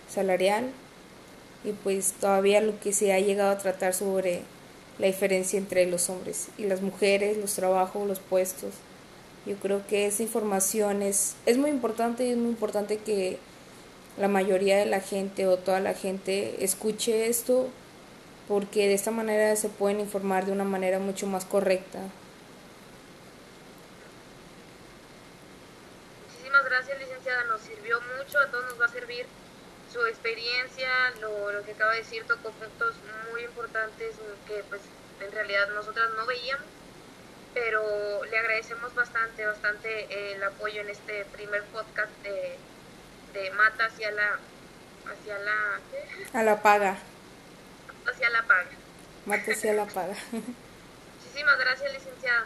salarial 0.09 0.65
y 1.63 1.71
pues 1.71 2.13
todavía 2.13 2.61
lo 2.61 2.79
que 2.79 2.93
se 2.93 3.13
ha 3.13 3.19
llegado 3.19 3.51
a 3.51 3.57
tratar 3.57 3.93
sobre 3.93 4.41
la 4.99 5.07
diferencia 5.07 5.57
entre 5.57 5.85
los 5.87 6.09
hombres 6.09 6.47
y 6.57 6.65
las 6.65 6.81
mujeres, 6.81 7.37
los 7.37 7.53
trabajos, 7.53 8.07
los 8.07 8.19
puestos. 8.19 8.73
Yo 9.45 9.55
creo 9.55 9.85
que 9.87 10.07
esa 10.07 10.23
información 10.23 11.01
es, 11.01 11.35
es 11.45 11.57
muy 11.57 11.69
importante 11.69 12.25
y 12.25 12.31
es 12.31 12.37
muy 12.37 12.49
importante 12.49 12.97
que 12.97 13.37
la 14.17 14.27
mayoría 14.27 14.77
de 14.77 14.85
la 14.85 15.01
gente 15.01 15.47
o 15.47 15.57
toda 15.57 15.79
la 15.79 15.93
gente 15.93 16.63
escuche 16.63 17.27
esto 17.27 17.67
porque 18.47 18.87
de 18.87 18.93
esta 18.93 19.11
manera 19.11 19.55
se 19.55 19.69
pueden 19.69 19.99
informar 19.99 20.45
de 20.45 20.51
una 20.51 20.63
manera 20.63 20.99
mucho 20.99 21.27
más 21.27 21.45
correcta. 21.45 21.99
Muchísimas 26.27 26.65
gracias 26.65 26.99
licenciada, 26.99 27.43
nos 27.45 27.61
sirvió 27.61 27.99
mucho, 28.17 28.39
a 28.39 28.47
todos 28.47 28.65
nos 28.65 28.79
va 28.79 28.85
a 28.85 28.89
servir 28.89 29.25
su 29.91 30.05
experiencia, 30.05 30.89
lo, 31.21 31.51
lo 31.51 31.63
que 31.63 31.71
acaba 31.71 31.93
de 31.93 31.99
decir, 31.99 32.23
tocó 32.27 32.51
puntos 32.51 32.95
muy 33.31 33.43
importantes 33.43 34.15
que 34.47 34.63
pues 34.69 34.81
en 35.21 35.31
realidad 35.31 35.69
nosotras 35.73 36.09
no 36.17 36.25
veíamos, 36.25 36.65
pero 37.53 38.25
le 38.25 38.37
agradecemos 38.37 38.93
bastante, 38.93 39.45
bastante 39.45 40.33
el 40.33 40.43
apoyo 40.43 40.81
en 40.81 40.89
este 40.89 41.25
primer 41.25 41.63
podcast 41.65 42.11
de, 42.21 42.57
de 43.33 43.51
Mata 43.51 43.85
hacia 43.85 44.11
la, 44.11 44.37
hacia 45.09 45.39
la, 45.39 45.79
¿qué? 45.91 46.37
A 46.37 46.43
la 46.43 46.61
paga. 46.61 46.97
Hacia 48.07 48.29
la 48.29 48.43
paga. 48.43 48.69
Mata 49.25 49.51
hacia 49.51 49.73
la 49.73 49.85
paga. 49.85 50.15
Muchísimas 50.31 51.57
gracias, 51.59 51.93
licenciada. 51.93 52.45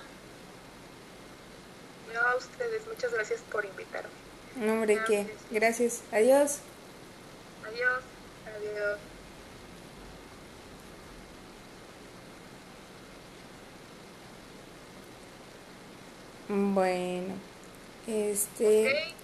No, 2.14 2.20
a 2.22 2.36
ustedes, 2.36 2.88
muchas 2.88 3.14
gracias 3.14 3.42
por 3.52 3.66
invitarme. 3.66 4.10
No, 4.56 4.74
hombre, 4.74 5.00
¿qué? 5.06 5.32
Gracias. 5.52 6.02
Adiós. 6.12 6.60
Adiós. 7.68 8.02
Adiós. 8.58 9.00
Bueno, 16.48 17.36
este... 18.08 18.88
Okay. 18.88 19.16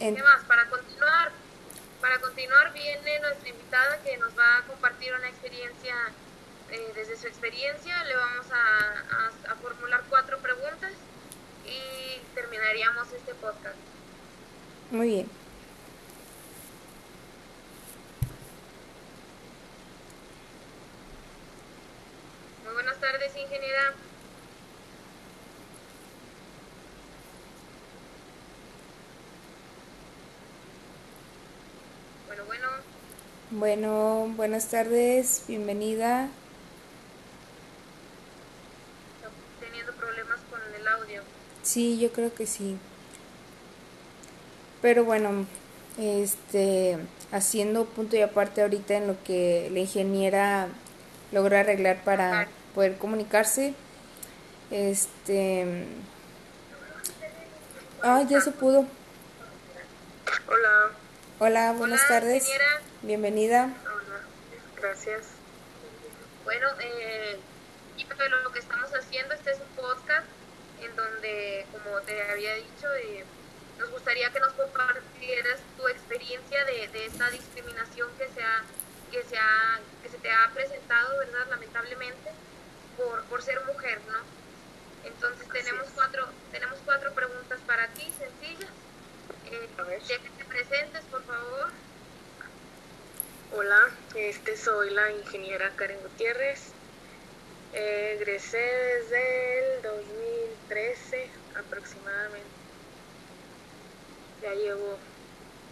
en- 0.00 0.16
¿Qué 0.16 0.22
más? 0.22 0.44
Para 0.44 0.68
continuar, 0.70 1.32
para 2.00 2.18
continuar 2.20 2.72
viene 2.72 3.18
nuestra 3.20 3.48
invitada 3.48 3.98
que 4.02 4.16
nos 4.18 4.36
va 4.38 4.58
a 4.58 4.62
compartir 4.62 5.12
una 5.14 5.28
experiencia, 5.28 5.94
eh, 6.70 6.92
desde 6.94 7.16
su 7.16 7.26
experiencia 7.26 8.02
le 8.04 8.16
vamos 8.16 8.46
a, 8.50 8.56
a- 9.48 9.52
a 9.52 9.56
formular 9.56 10.02
cuatro 10.08 10.38
preguntas 10.38 10.92
y 11.64 12.20
terminaríamos 12.34 13.10
este 13.12 13.34
podcast. 13.34 13.76
Muy 14.90 15.08
bien. 15.08 15.30
Muy 22.64 22.74
buenas 22.74 22.98
tardes, 23.00 23.32
ingeniera. 23.36 23.92
Bueno, 32.36 32.46
bueno, 32.46 32.68
Bueno, 33.50 34.34
buenas 34.36 34.68
tardes, 34.68 35.44
bienvenida. 35.48 36.28
teniendo 39.60 39.92
problemas 39.94 40.38
con 40.50 40.60
el 40.78 40.86
audio. 40.88 41.22
Sí, 41.62 41.98
yo 41.98 42.12
creo 42.12 42.34
que 42.34 42.46
sí. 42.46 42.76
Pero 44.82 45.04
bueno, 45.04 45.46
este, 45.98 46.98
haciendo 47.32 47.86
punto 47.86 48.16
y 48.16 48.20
aparte 48.20 48.62
ahorita 48.62 48.94
en 48.94 49.06
lo 49.06 49.22
que 49.24 49.70
la 49.72 49.78
ingeniera 49.80 50.68
logró 51.32 51.56
arreglar 51.58 52.02
para 52.04 52.42
Ajá. 52.42 52.50
poder 52.74 52.98
comunicarse. 52.98 53.74
Este, 54.70 55.86
ah, 58.02 58.22
ya 58.28 58.40
se 58.40 58.50
pudo. 58.50 58.84
Hola. 60.48 60.90
Hola, 61.38 61.72
buenas 61.72 62.00
Hola, 62.00 62.08
tardes. 62.08 62.44
ingeniera. 62.44 62.80
Bienvenida. 63.02 63.68
Hola. 63.84 64.20
Gracias. 64.80 65.26
Bueno, 66.44 66.66
eh, 66.80 67.38
y 67.98 68.04
pues 68.06 68.18
lo 68.42 68.52
que 68.52 68.58
estamos 68.58 68.90
haciendo, 68.94 69.34
este 69.34 69.50
es 69.50 69.58
un 69.60 69.68
podcast 69.76 70.26
en 70.80 70.96
donde, 70.96 71.66
como 71.72 72.00
te 72.00 72.22
había 72.30 72.54
dicho, 72.54 72.90
eh, 73.02 73.22
nos 73.78 73.90
gustaría 73.90 74.32
que 74.32 74.40
nos 74.40 74.54
compartieras 74.54 75.58
tu 75.76 75.86
experiencia 75.88 76.64
de, 76.64 76.88
de 76.88 77.04
esta 77.04 77.28
discriminación 77.28 78.08
que 78.16 78.28
se, 78.28 78.42
ha, 78.42 78.62
que, 79.12 79.22
se 79.22 79.36
ha, 79.36 79.80
que 80.02 80.08
se 80.08 80.16
te 80.16 80.32
ha 80.32 80.50
presentado, 80.54 81.18
¿verdad? 81.18 81.48
Lamentablemente, 81.50 82.30
por, 82.96 83.22
por 83.24 83.42
ser 83.42 83.62
mujer, 83.66 84.00
¿no? 84.10 84.20
Entonces 85.06 85.46
tenemos 85.52 85.86
cuatro, 85.94 86.28
tenemos 86.50 86.78
cuatro 86.86 87.12
preguntas 87.12 87.60
para 87.66 87.88
ti, 87.88 88.10
sencillas. 88.18 88.70
Eh, 89.50 89.68
Presentes, 90.56 91.02
por 91.10 91.22
favor. 91.24 91.68
Hola, 93.54 93.78
este 94.14 94.56
soy 94.56 94.88
la 94.88 95.12
ingeniera 95.12 95.70
Karen 95.76 96.00
Gutiérrez. 96.00 96.72
Egresé 97.74 98.56
desde 98.56 99.76
el 99.76 99.82
2013 99.82 101.28
aproximadamente. 101.58 102.48
Ya 104.40 104.54
llevo 104.54 104.96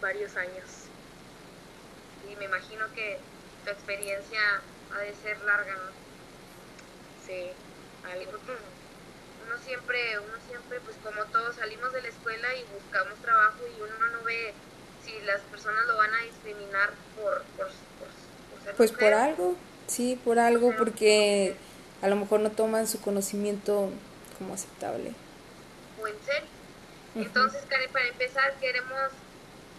varios 0.03 0.37
años. 0.37 0.69
Y 2.31 2.37
me 2.37 2.45
imagino 2.45 2.85
que 2.95 3.19
tu 3.65 3.71
experiencia 3.71 4.61
ha 4.95 4.99
de 4.99 5.15
ser 5.15 5.41
larga, 5.45 5.73
¿no? 5.73 5.93
Sí. 7.27 7.53
algo. 8.13 8.33
Uno 9.47 9.59
siempre, 9.65 10.19
uno 10.19 10.37
siempre, 10.47 10.79
pues 10.81 10.97
como 11.03 11.25
todos 11.33 11.57
salimos 11.57 11.91
de 11.95 12.03
la 12.03 12.09
escuela 12.09 12.55
y 12.55 12.65
buscamos 12.65 13.19
trabajo 13.23 13.61
y 13.67 13.81
uno 13.81 14.09
no 14.13 14.23
ve 14.25 14.53
si 15.05 15.19
las 15.23 15.41
personas 15.43 15.87
lo 15.87 15.97
van 15.97 16.13
a 16.15 16.23
discriminar 16.23 16.91
por, 17.17 17.43
por, 17.57 17.69
ser 18.65 18.75
Pues 18.77 18.93
por 18.93 19.13
algo, 19.13 19.57
sí, 19.87 20.21
por 20.25 20.39
algo, 20.39 20.75
porque 20.77 21.57
a 22.03 22.09
lo 22.09 22.17
mejor 22.17 22.41
no 22.41 22.51
toman 22.51 22.87
su 22.87 23.01
conocimiento 23.01 23.91
como 24.39 24.55
aceptable. 24.55 25.13
O 26.01 26.07
en 26.07 26.15
serio. 26.25 26.49
Entonces, 27.15 27.63
Karen, 27.69 27.91
para 27.93 28.09
empezar, 28.09 28.55
queremos 28.61 29.11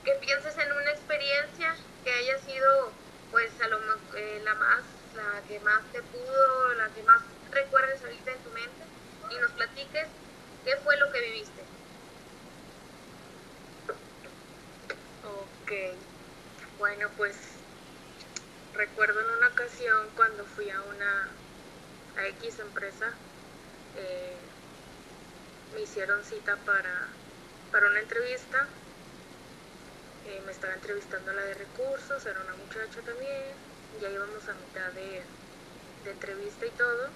que 0.04 0.14
pienses 0.14 0.58
en 0.58 0.72
una 0.72 0.92
experiencia 0.92 1.76
que 2.04 2.12
haya 2.12 2.40
sido, 2.40 2.92
pues, 3.32 3.52
a 3.62 3.68
lo 3.68 3.78
eh, 4.16 4.42
la 4.44 4.56
más, 4.56 4.82
la 5.16 5.42
que 5.48 5.60
más 5.60 5.82
te 5.92 6.02
pudo, 6.02 6.74
la 6.76 6.88
que 6.90 7.04
más 7.04 7.22
recuerdes 7.52 8.02
ahorita 8.02 8.32
en 8.32 8.40
tu 8.40 8.50
mente 8.52 8.84
y 9.32 9.42
nos 9.42 9.52
platiques 9.52 10.08
qué 10.64 10.78
fue 10.78 10.98
lo 10.98 11.12
que 11.12 11.22
viviste. 11.22 11.62
Ok, 15.66 15.72
bueno, 16.78 17.10
pues 17.18 17.36
recuerdo 18.76 19.20
en 19.20 19.38
una 19.38 19.48
ocasión 19.48 20.10
cuando 20.16 20.46
fui 20.46 20.70
a 20.70 20.80
una 20.80 21.28
a 22.18 22.28
X 22.28 22.60
empresa, 22.60 23.08
eh, 23.98 24.36
me 25.74 25.82
hicieron 25.82 26.24
cita 26.24 26.56
para 26.58 27.08
para 27.72 27.90
una 27.90 28.00
entrevista. 28.00 28.68
Eh, 30.28 30.40
me 30.46 30.52
estaba 30.52 30.76
entrevistando 30.76 31.34
la 31.34 31.42
de 31.42 31.56
recursos, 31.56 32.24
era 32.28 32.40
una 32.42 32.56
muchacha 32.58 33.02
también. 33.02 33.42
Ya 34.00 34.12
íbamos 34.12 34.48
a 34.48 34.54
mitad 34.54 34.92
de, 34.92 35.24
entrevista 36.12 36.68
y 36.68 36.72
todo. 36.78 37.10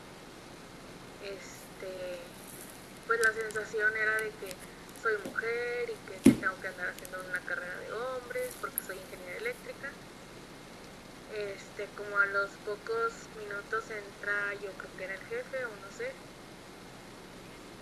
Este, 1.24 2.18
pues 3.06 3.20
la 3.24 3.32
sensación 3.32 3.96
era 3.96 4.16
de 4.16 4.30
que 4.32 4.79
soy 5.02 5.18
mujer 5.26 5.90
y 5.90 5.96
que 6.10 6.30
tengo 6.32 6.60
que 6.62 6.68
andar 6.68 6.90
haciendo 6.90 7.24
una 7.30 7.40
carrera 7.42 7.76
de 7.80 7.94
hombres 7.94 8.52
porque 8.60 8.82
soy 8.86 8.98
ingeniera 8.98 9.38
eléctrica. 9.38 9.90
Este, 11.36 11.88
como 11.96 12.18
a 12.18 12.26
los 12.28 12.50
pocos 12.66 13.14
minutos 13.38 13.84
entra, 13.92 14.54
yo 14.56 14.72
creo 14.74 14.98
que 14.98 15.04
era 15.04 15.14
el 15.14 15.26
jefe 15.28 15.66
o 15.66 15.70
no 15.70 15.98
sé, 15.98 16.12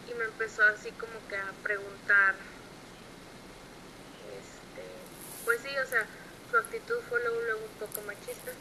y 0.10 0.14
me 0.16 0.26
empezó 0.26 0.64
así 0.64 0.92
como 0.92 1.16
que 1.30 1.38
a 1.38 1.52
preguntar 1.64 2.36
pues 5.48 5.62
sí, 5.62 5.70
o 5.78 5.88
sea, 5.88 6.06
su 6.52 6.58
actitud 6.58 7.00
fue 7.08 7.22
luego, 7.22 7.40
luego 7.40 7.62
un 7.64 7.88
poco 7.88 8.02
machista. 8.06 8.52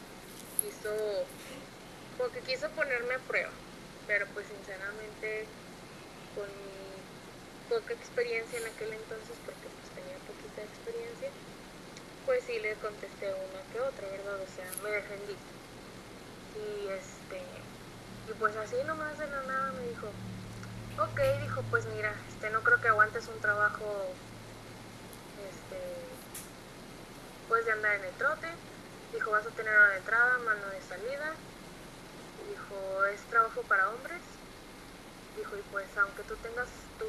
Quiso, 0.62 1.27
porque 2.16 2.38
quiso 2.42 2.71
ponerme 2.71 3.14
a 3.14 3.19
prueba, 3.19 3.51
pero 4.07 4.25
pues 4.33 4.47
sinceramente 4.47 5.47
con 6.37 6.47
mi 6.47 6.75
poca 7.68 7.92
experiencia 7.94 8.59
en 8.59 8.66
aquel 8.66 8.92
entonces, 8.92 9.37
porque 9.44 9.66
pues 9.66 9.88
tenía 9.94 10.18
poquita 10.26 10.62
experiencia, 10.62 11.31
pues 12.24 12.44
sí 12.44 12.59
le 12.61 12.74
contesté 12.76 13.33
una 13.33 13.61
que 13.72 13.81
otra, 13.81 14.09
¿verdad? 14.09 14.38
O 14.40 14.50
sea, 14.50 14.66
me 14.83 14.90
defendí. 14.90 15.37
Y 16.57 16.88
este, 16.88 17.40
y 18.29 18.33
pues 18.38 18.57
así 18.57 18.76
nomás 18.87 19.18
de 19.18 19.26
la 19.29 19.42
nada 19.42 19.72
me 19.72 19.88
dijo, 19.88 20.09
ok, 20.98 21.20
dijo, 21.42 21.62
pues 21.70 21.85
mira, 21.94 22.14
este 22.29 22.50
no 22.50 22.62
creo 22.62 22.81
que 22.81 22.88
aguantes 22.88 23.29
un 23.29 23.40
trabajo 23.40 23.85
después 27.57 27.64
de 27.64 27.72
andar 27.72 27.94
en 27.94 28.05
el 28.05 28.14
trote. 28.14 28.48
Dijo, 29.12 29.31
vas 29.31 29.46
a 29.46 29.50
tener 29.50 29.72
una 29.72 29.96
entrada, 29.96 30.38
mano 30.38 30.66
de 30.68 30.81
salida. 30.83 31.33
Dijo, 32.50 33.05
es 33.07 33.20
trabajo 33.31 33.62
para 33.62 33.88
hombres. 33.90 34.20
Dijo, 35.37 35.57
y 35.57 35.62
pues 35.70 35.87
aunque 35.96 36.22
tú 36.24 36.35
tengas 36.37 36.68
tu, 36.98 37.07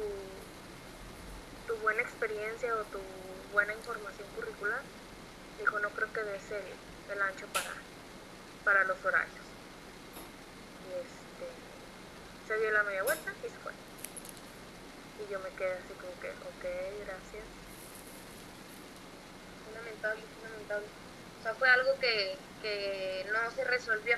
experiencia 2.48 2.74
o 2.76 2.84
tu 2.84 3.00
buena 3.52 3.74
información 3.74 4.26
curricular, 4.34 4.80
dijo, 5.58 5.78
no 5.80 5.90
creo 5.90 6.12
que 6.12 6.22
des 6.22 6.50
el, 6.50 7.12
el 7.12 7.22
ancho 7.22 7.46
para, 7.48 7.72
para 8.64 8.84
los 8.84 8.96
horarios. 9.04 9.44
Y 10.88 10.92
este, 10.96 11.46
se 12.46 12.58
dio 12.60 12.70
la 12.70 12.82
media 12.84 13.02
vuelta 13.02 13.32
y 13.44 13.48
se 13.48 13.58
fue. 13.58 13.72
Y 15.20 15.30
yo 15.30 15.40
me 15.40 15.50
quedé 15.50 15.72
así 15.72 15.92
como 16.00 16.12
que, 16.20 16.30
ok, 16.30 16.64
gracias 17.04 17.44
lamentable, 19.74 20.22
lamentable. 20.42 20.86
O 21.40 21.42
sea, 21.42 21.54
fue 21.54 21.68
algo 21.68 21.98
que, 22.00 22.36
que 22.62 23.26
no 23.30 23.50
se 23.50 23.64
resolvió. 23.64 24.16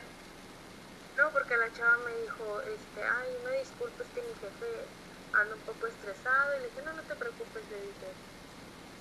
No, 1.16 1.30
porque 1.30 1.56
la 1.56 1.72
chava 1.72 1.98
me 1.98 2.14
dijo, 2.22 2.60
este, 2.60 3.02
ay, 3.02 3.28
me 3.44 3.58
disculpes 3.58 4.06
que 4.14 4.22
mi 4.22 4.34
jefe 4.34 4.86
anda 5.32 5.54
un 5.54 5.62
poco 5.62 5.86
estresado. 5.86 6.56
Y 6.56 6.60
le 6.60 6.68
dije, 6.68 6.82
no, 6.82 6.92
no 6.92 7.02
te 7.02 7.14
preocupes, 7.16 7.62
le 7.70 7.80
dije, 7.80 8.08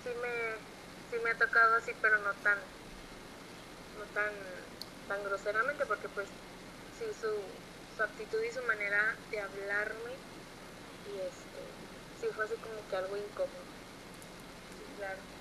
sí 0.04 0.12
me, 0.22 0.36
sí 1.12 1.24
me 1.24 1.32
ha 1.32 1.38
tocado 1.38 1.76
así, 1.76 1.92
pero 2.02 2.18
no 2.20 2.32
tan, 2.44 2.58
no 3.98 4.06
tan, 4.14 4.34
tan 5.08 5.24
groseramente, 5.24 5.86
porque 5.86 6.10
pues 6.10 6.28
sí, 6.98 7.06
su, 7.20 7.32
su 7.96 8.04
actitud 8.04 8.42
y 8.44 8.52
su 8.52 8.62
manera 8.64 9.16
de 9.32 9.40
hablarme, 9.40 10.14
y 11.06 11.20
este, 11.20 11.62
sí 12.22 12.28
fue 12.36 12.46
así 12.46 12.56
como 12.56 12.90
que 12.90 12.96
algo 12.96 13.18
incómodo. 13.18 13.70
claro 14.98 15.40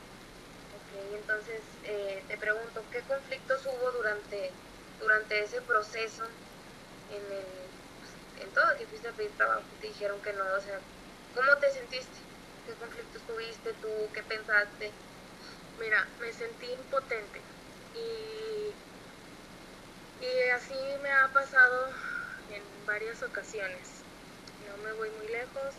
y 1.10 1.14
entonces 1.14 1.60
eh, 1.84 2.22
te 2.28 2.36
pregunto, 2.38 2.82
¿qué 2.92 3.00
conflictos 3.02 3.64
hubo 3.66 3.90
durante, 3.92 4.50
durante 5.00 5.42
ese 5.42 5.60
proceso 5.62 6.24
en, 7.12 7.32
el, 7.32 7.67
en 8.40 8.50
todo 8.50 8.76
que 8.76 8.86
fuiste 8.86 9.08
a 9.08 9.12
pedir 9.12 9.30
trabajo? 9.36 9.62
Te 9.80 9.88
dijeron 9.88 10.20
que 10.22 10.32
no, 10.32 10.44
o 10.44 10.60
sea, 10.60 10.78
¿cómo 11.34 11.56
te 11.56 11.70
sentiste? 11.72 12.18
¿Qué 12.66 12.72
conflictos 12.74 13.22
tuviste 13.22 13.72
tú? 13.74 13.88
¿Qué 14.12 14.22
pensaste? 14.22 14.90
Mira, 15.80 16.06
me 16.20 16.32
sentí 16.32 16.66
impotente 16.72 17.40
y, 17.94 18.72
y 20.24 20.48
así 20.50 20.74
me 21.02 21.10
ha 21.10 21.28
pasado 21.28 21.88
en 22.50 22.62
varias 22.86 23.22
ocasiones. 23.22 24.02
No 24.68 24.76
me 24.84 24.92
voy 24.94 25.10
muy 25.10 25.28
lejos. 25.28 25.74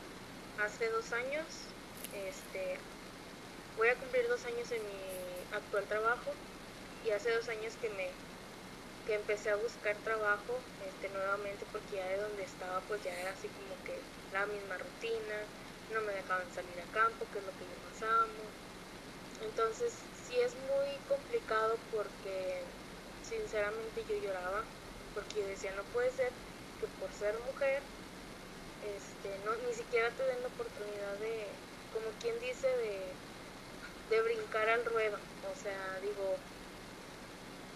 Hace 0.63 0.89
dos 0.89 1.12
años, 1.13 1.45
este, 2.13 2.78
voy 3.78 3.89
a 3.89 3.95
cumplir 3.95 4.28
dos 4.28 4.43
años 4.45 4.72
en 4.72 4.82
mi 4.84 5.56
actual 5.56 5.86
trabajo 5.86 6.34
y 7.06 7.12
hace 7.12 7.32
dos 7.32 7.48
años 7.50 7.74
que 7.82 7.89
me 7.89 8.10
que 9.10 9.15
empecé 9.15 9.50
a 9.50 9.56
buscar 9.56 9.98
trabajo 10.04 10.62
este 10.82 11.10
nuevamente 11.10 11.65
porque 11.72 11.95
ya 11.95 12.06
de 12.06 12.17
donde 12.17 12.43
estaba 12.43 12.86
pues 12.86 13.02
ya 13.02 13.12
era 13.19 13.32
así 13.32 13.50
como 13.50 13.74
que 13.84 14.04
la 14.30 14.45
misma 14.45 14.78
rutina 14.78 15.48
no 15.89 16.00
me 16.02 16.13
dejaban 16.13 16.52
salir 16.52 16.80
a 16.80 16.86
campo 16.91 17.26
que 17.32 17.39
es 17.39 17.45
lo 17.45 17.52
que 17.58 17.67
yo 17.67 17.76
más 17.80 18.04
amo 18.04 18.52
entonces 19.41 19.91
sí 20.13 20.39
es 20.39 20.56
muy 20.56 21.00
complicado 21.08 21.80
porque 21.89 22.67
sinceramente 23.24 24.06
yo 24.06 24.15
lloraba 24.15 24.63
porque 25.15 25.39
yo 25.39 25.48
decía 25.48 25.72
no 25.72 25.86
puede 25.86 26.12
ser 26.12 26.32
que 26.78 26.88
por 26.88 27.12
ser 27.12 27.36
mujer 27.39 27.82
este 28.84 29.39
no 29.39 29.56
ni 29.65 29.74
siquiera 29.74 30.15
te 30.15 30.24
den 30.24 30.43
la 30.43 30.50
oportunidad 30.50 31.17
de 31.17 31.58
como 31.89 32.12
quien 32.19 32.38
dice 32.38 32.67
de 32.67 33.17
de 34.10 34.22
brincar 34.22 34.69
al 34.69 34.86
ruedo. 34.86 35.19
O 35.43 35.56
sea, 35.56 36.00
digo, 36.02 36.39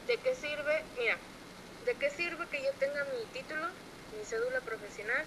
¿de 0.07 0.17
qué 0.17 0.35
sirve? 0.35 0.83
Mira, 0.97 1.17
¿de 1.85 1.95
qué 1.95 2.09
sirve 2.09 2.47
que 2.47 2.63
yo 2.63 2.71
tenga 2.79 3.03
mi 3.05 3.25
título, 3.33 3.67
mi 4.17 4.25
cédula 4.25 4.59
profesional, 4.61 5.25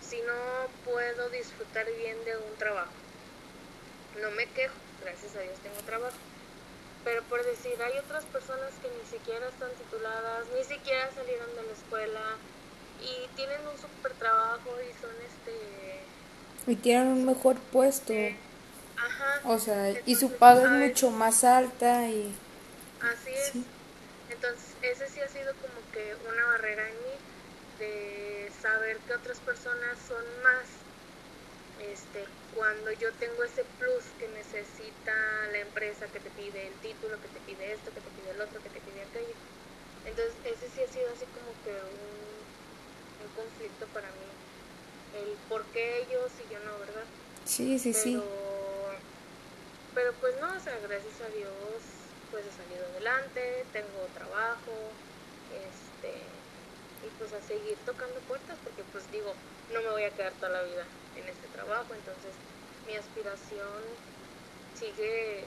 si 0.00 0.20
no 0.22 0.68
puedo 0.84 1.28
disfrutar 1.30 1.86
bien 1.98 2.16
de 2.24 2.36
un 2.36 2.56
trabajo? 2.58 2.92
No 4.20 4.30
me 4.32 4.46
quejo, 4.46 4.74
gracias 5.02 5.34
a 5.36 5.40
Dios 5.40 5.58
tengo 5.58 5.80
trabajo. 5.86 6.16
Pero 7.04 7.22
por 7.24 7.44
decir, 7.44 7.74
hay 7.82 7.98
otras 7.98 8.24
personas 8.24 8.70
que 8.80 8.88
ni 8.88 9.04
siquiera 9.10 9.46
están 9.48 9.70
tituladas, 9.72 10.46
ni 10.56 10.64
siquiera 10.64 11.10
salieron 11.14 11.54
de 11.54 11.62
la 11.62 11.72
escuela 11.72 12.20
y 13.00 13.28
tienen 13.36 13.60
un 13.66 13.78
super 13.78 14.12
trabajo 14.12 14.70
y 14.80 14.92
son 15.00 15.10
este... 15.26 16.70
Y 16.70 16.76
tienen 16.76 17.08
un 17.08 17.26
mejor 17.26 17.58
puesto. 17.58 18.14
O 19.44 19.58
sea, 19.58 19.92
y 20.06 20.14
su 20.14 20.32
paga 20.32 20.62
es 20.64 20.88
mucho 20.88 21.10
más 21.10 21.44
alta 21.44 22.08
y... 22.08 22.34
Así 23.12 23.30
es. 23.30 23.52
Entonces, 24.30 24.76
ese 24.82 25.08
sí 25.08 25.20
ha 25.20 25.28
sido 25.28 25.52
como 25.60 25.80
que 25.92 26.16
una 26.28 26.44
barrera 26.46 26.88
en 26.88 26.94
mí 26.94 27.16
de 27.78 28.50
saber 28.60 28.96
que 28.98 29.14
otras 29.14 29.38
personas 29.40 29.98
son 30.08 30.24
más 30.42 30.64
este 31.80 32.24
cuando 32.54 32.92
yo 32.92 33.12
tengo 33.14 33.42
ese 33.44 33.64
plus 33.78 34.04
que 34.18 34.28
necesita 34.28 35.12
la 35.52 35.58
empresa 35.58 36.06
que 36.06 36.20
te 36.20 36.30
pide 36.30 36.68
el 36.68 36.74
título, 36.74 37.20
que 37.20 37.28
te 37.28 37.40
pide 37.46 37.72
esto, 37.72 37.90
que 37.92 38.00
te 38.00 38.10
pide 38.10 38.30
el 38.30 38.40
otro, 38.40 38.62
que 38.62 38.70
te 38.70 38.80
pide 38.80 39.02
aquello. 39.02 39.34
Entonces, 40.06 40.34
ese 40.44 40.68
sí 40.70 40.82
ha 40.82 40.92
sido 40.92 41.10
así 41.12 41.26
como 41.34 41.52
que 41.64 41.72
un, 41.72 43.26
un 43.26 43.30
conflicto 43.34 43.86
para 43.92 44.08
mí. 44.08 44.30
El 45.20 45.36
por 45.48 45.64
qué 45.66 45.98
ellos 46.02 46.30
y 46.44 46.52
yo 46.52 46.60
no, 46.60 46.78
¿verdad? 46.78 47.04
Sí, 47.44 47.78
sí, 47.78 47.92
sí 47.92 48.20
pero 49.94 50.12
pues 50.14 50.34
no, 50.40 50.48
o 50.48 50.60
sea, 50.60 50.76
gracias 50.82 51.20
a 51.20 51.28
Dios 51.34 51.50
pues 52.34 52.46
he 52.46 52.50
salido 52.50 52.84
adelante, 52.90 53.64
tengo 53.72 54.02
trabajo, 54.18 54.74
este, 55.54 56.10
y 57.06 57.08
pues 57.16 57.32
a 57.32 57.40
seguir 57.46 57.78
tocando 57.86 58.18
puertas 58.26 58.58
porque 58.64 58.82
pues 58.90 59.06
digo, 59.12 59.32
no 59.72 59.80
me 59.82 59.90
voy 59.90 60.02
a 60.02 60.10
quedar 60.10 60.32
toda 60.42 60.50
la 60.50 60.62
vida 60.66 60.82
en 61.14 61.28
este 61.30 61.46
trabajo, 61.54 61.94
entonces 61.94 62.34
mi 62.90 62.96
aspiración 62.98 63.78
sigue, 64.74 65.44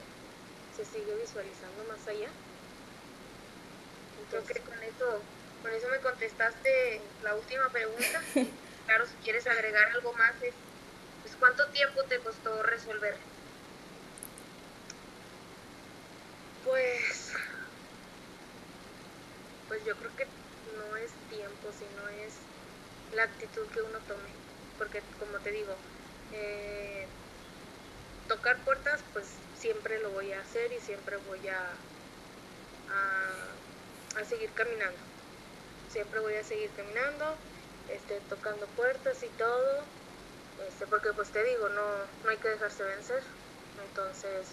se 0.74 0.84
sigue 0.88 1.12
visualizando 1.20 1.84
más 1.92 2.00
allá. 2.08 2.32
Creo 4.30 4.44
que 4.48 4.60
con 4.60 4.80
eso, 4.82 5.20
con 5.60 5.70
eso 5.72 5.88
me 5.88 5.98
contestaste 5.98 7.02
la 7.22 7.34
última 7.34 7.68
pregunta. 7.68 8.22
claro, 8.86 9.04
si 9.04 9.14
quieres 9.24 9.46
agregar 9.46 9.92
algo 9.92 10.14
más 10.14 10.32
es, 10.40 10.54
pues, 11.20 11.36
¿cuánto 11.38 11.68
tiempo 11.68 12.02
te 12.08 12.18
costó 12.20 12.62
resolver? 12.62 13.37
Pues, 16.68 17.32
pues 19.68 19.82
yo 19.86 19.96
creo 19.96 20.14
que 20.16 20.26
no 20.76 20.96
es 20.96 21.10
tiempo, 21.30 21.72
sino 21.72 22.08
es 22.26 22.34
la 23.16 23.22
actitud 23.22 23.66
que 23.68 23.80
uno 23.80 23.98
tome. 24.06 24.28
Porque 24.76 25.00
como 25.18 25.38
te 25.38 25.50
digo, 25.50 25.74
eh, 26.34 27.06
tocar 28.28 28.58
puertas, 28.64 29.00
pues 29.14 29.24
siempre 29.58 29.98
lo 30.00 30.10
voy 30.10 30.30
a 30.32 30.42
hacer 30.42 30.70
y 30.70 30.78
siempre 30.80 31.16
voy 31.26 31.48
a, 31.48 31.70
a, 34.20 34.24
seguir 34.26 34.50
caminando. 34.52 34.98
Siempre 35.90 36.20
voy 36.20 36.34
a 36.34 36.44
seguir 36.44 36.70
caminando, 36.76 37.34
este, 37.88 38.20
tocando 38.28 38.66
puertas 38.76 39.22
y 39.22 39.28
todo, 39.38 39.84
este, 40.68 40.86
porque 40.86 41.14
pues 41.14 41.30
te 41.30 41.42
digo, 41.44 41.70
no, 41.70 41.86
no 42.24 42.30
hay 42.30 42.36
que 42.36 42.48
dejarse 42.48 42.82
vencer. 42.82 43.22
Entonces, 43.88 44.48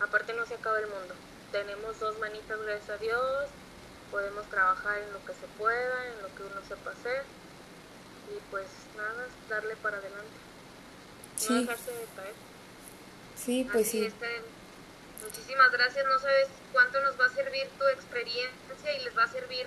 aparte 0.00 0.32
no 0.34 0.46
se 0.46 0.54
acaba 0.54 0.78
el 0.78 0.86
mundo. 0.86 1.14
Tenemos 1.52 1.98
dos 2.00 2.18
manitas, 2.18 2.58
gracias 2.60 2.90
a 2.90 2.96
Dios, 2.98 3.46
podemos 4.10 4.46
trabajar 4.50 4.98
en 4.98 5.12
lo 5.12 5.24
que 5.24 5.32
se 5.32 5.46
pueda, 5.58 6.06
en 6.06 6.22
lo 6.22 6.28
que 6.34 6.42
uno 6.42 6.60
sepa 6.68 6.90
hacer 6.90 7.24
y 8.34 8.40
pues 8.50 8.66
nada, 8.96 9.26
darle 9.48 9.76
para 9.76 9.98
adelante. 9.98 10.36
No 11.48 11.60
dejarse 11.60 11.92
de 11.92 12.06
caer. 12.16 12.34
Sí, 13.36 13.68
pues 13.70 13.90
sí. 13.90 14.12
Muchísimas 15.22 15.72
gracias. 15.72 16.06
No 16.06 16.18
sabes 16.18 16.48
cuánto 16.72 17.00
nos 17.02 17.18
va 17.18 17.26
a 17.26 17.30
servir 17.30 17.68
tu 17.78 17.86
experiencia 17.88 18.92
y 18.96 19.04
les 19.04 19.16
va 19.16 19.24
a 19.24 19.28
servir 19.28 19.66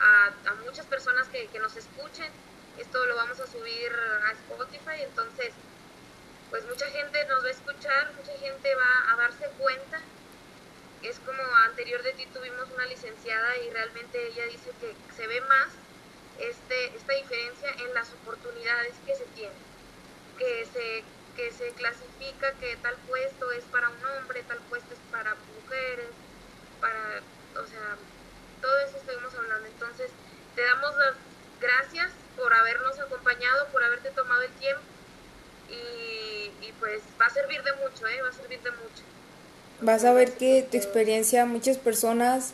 a, 0.00 0.26
a 0.50 0.54
muchas 0.66 0.86
personas 0.86 1.28
que, 1.28 1.46
que 1.48 1.58
nos 1.58 1.76
escuchen. 1.76 2.30
Esto 2.78 3.04
lo 3.06 3.16
vamos 3.16 3.38
a 3.40 3.46
subir 3.46 3.92
a 3.92 4.32
Spotify, 4.32 5.02
entonces 5.02 5.52
pues 6.50 6.66
mucha 6.66 6.86
gente 6.90 7.24
nos 7.26 7.44
va 7.44 7.48
a 7.48 7.52
escuchar, 7.52 8.12
mucha 8.16 8.36
gente 8.38 8.74
va 8.74 9.12
a 9.12 9.16
darse 9.16 9.48
cuenta. 9.58 10.00
Es 11.02 11.18
como 11.20 11.42
anterior 11.64 12.02
de 12.02 12.12
ti 12.12 12.26
tuvimos 12.26 12.68
una 12.74 12.86
licenciada 12.86 13.56
y 13.58 13.70
realmente 13.70 14.26
ella 14.26 14.44
dice 14.46 14.70
que 14.80 14.94
se 15.16 15.26
ve 15.26 15.40
más 15.42 15.68
este, 16.38 16.96
esta 16.96 17.12
diferencia 17.14 17.70
en 17.78 17.94
las 17.94 18.10
oportunidades 18.12 18.94
que 19.06 19.14
se 19.14 19.24
tienen, 19.36 19.56
que 20.38 20.66
se 20.72 21.04
que 21.36 21.52
se 21.52 21.70
clasifica 21.74 22.52
que 22.54 22.76
tal 22.82 22.96
puesto 23.06 23.52
es 23.52 23.62
para 23.66 23.88
un 23.88 24.04
hombre, 24.04 24.42
tal 24.42 24.58
puesto 24.68 24.92
es 24.92 25.00
para 25.12 25.36
mujeres, 25.62 26.10
para, 26.80 27.20
o 27.54 27.66
sea, 27.66 27.96
todo 28.60 28.78
eso 28.80 28.96
estuvimos 28.96 29.32
hablando. 29.34 29.68
Entonces, 29.68 30.10
te 30.56 30.62
damos 30.62 30.94
las 30.96 31.14
gracias 31.60 32.10
por 32.36 32.52
habernos 32.52 32.98
acompañado, 32.98 33.68
por 33.68 33.82
haberte 33.84 34.10
tomado 34.10 34.42
el 34.42 34.52
tiempo 34.54 34.82
y, 35.70 36.66
y 36.66 36.72
pues 36.78 37.00
va 37.20 37.26
a 37.26 37.30
servir 37.30 37.62
de 37.62 37.72
mucho, 37.74 38.06
¿eh? 38.06 38.22
Va 38.22 38.28
a 38.28 38.32
servir 38.32 38.60
de 38.60 38.70
mucho. 38.70 39.02
Vas 39.80 40.04
a 40.04 40.12
ver 40.12 40.32
que 40.32 40.66
tu 40.70 40.76
experiencia, 40.76 41.46
muchas 41.46 41.78
personas 41.78 42.52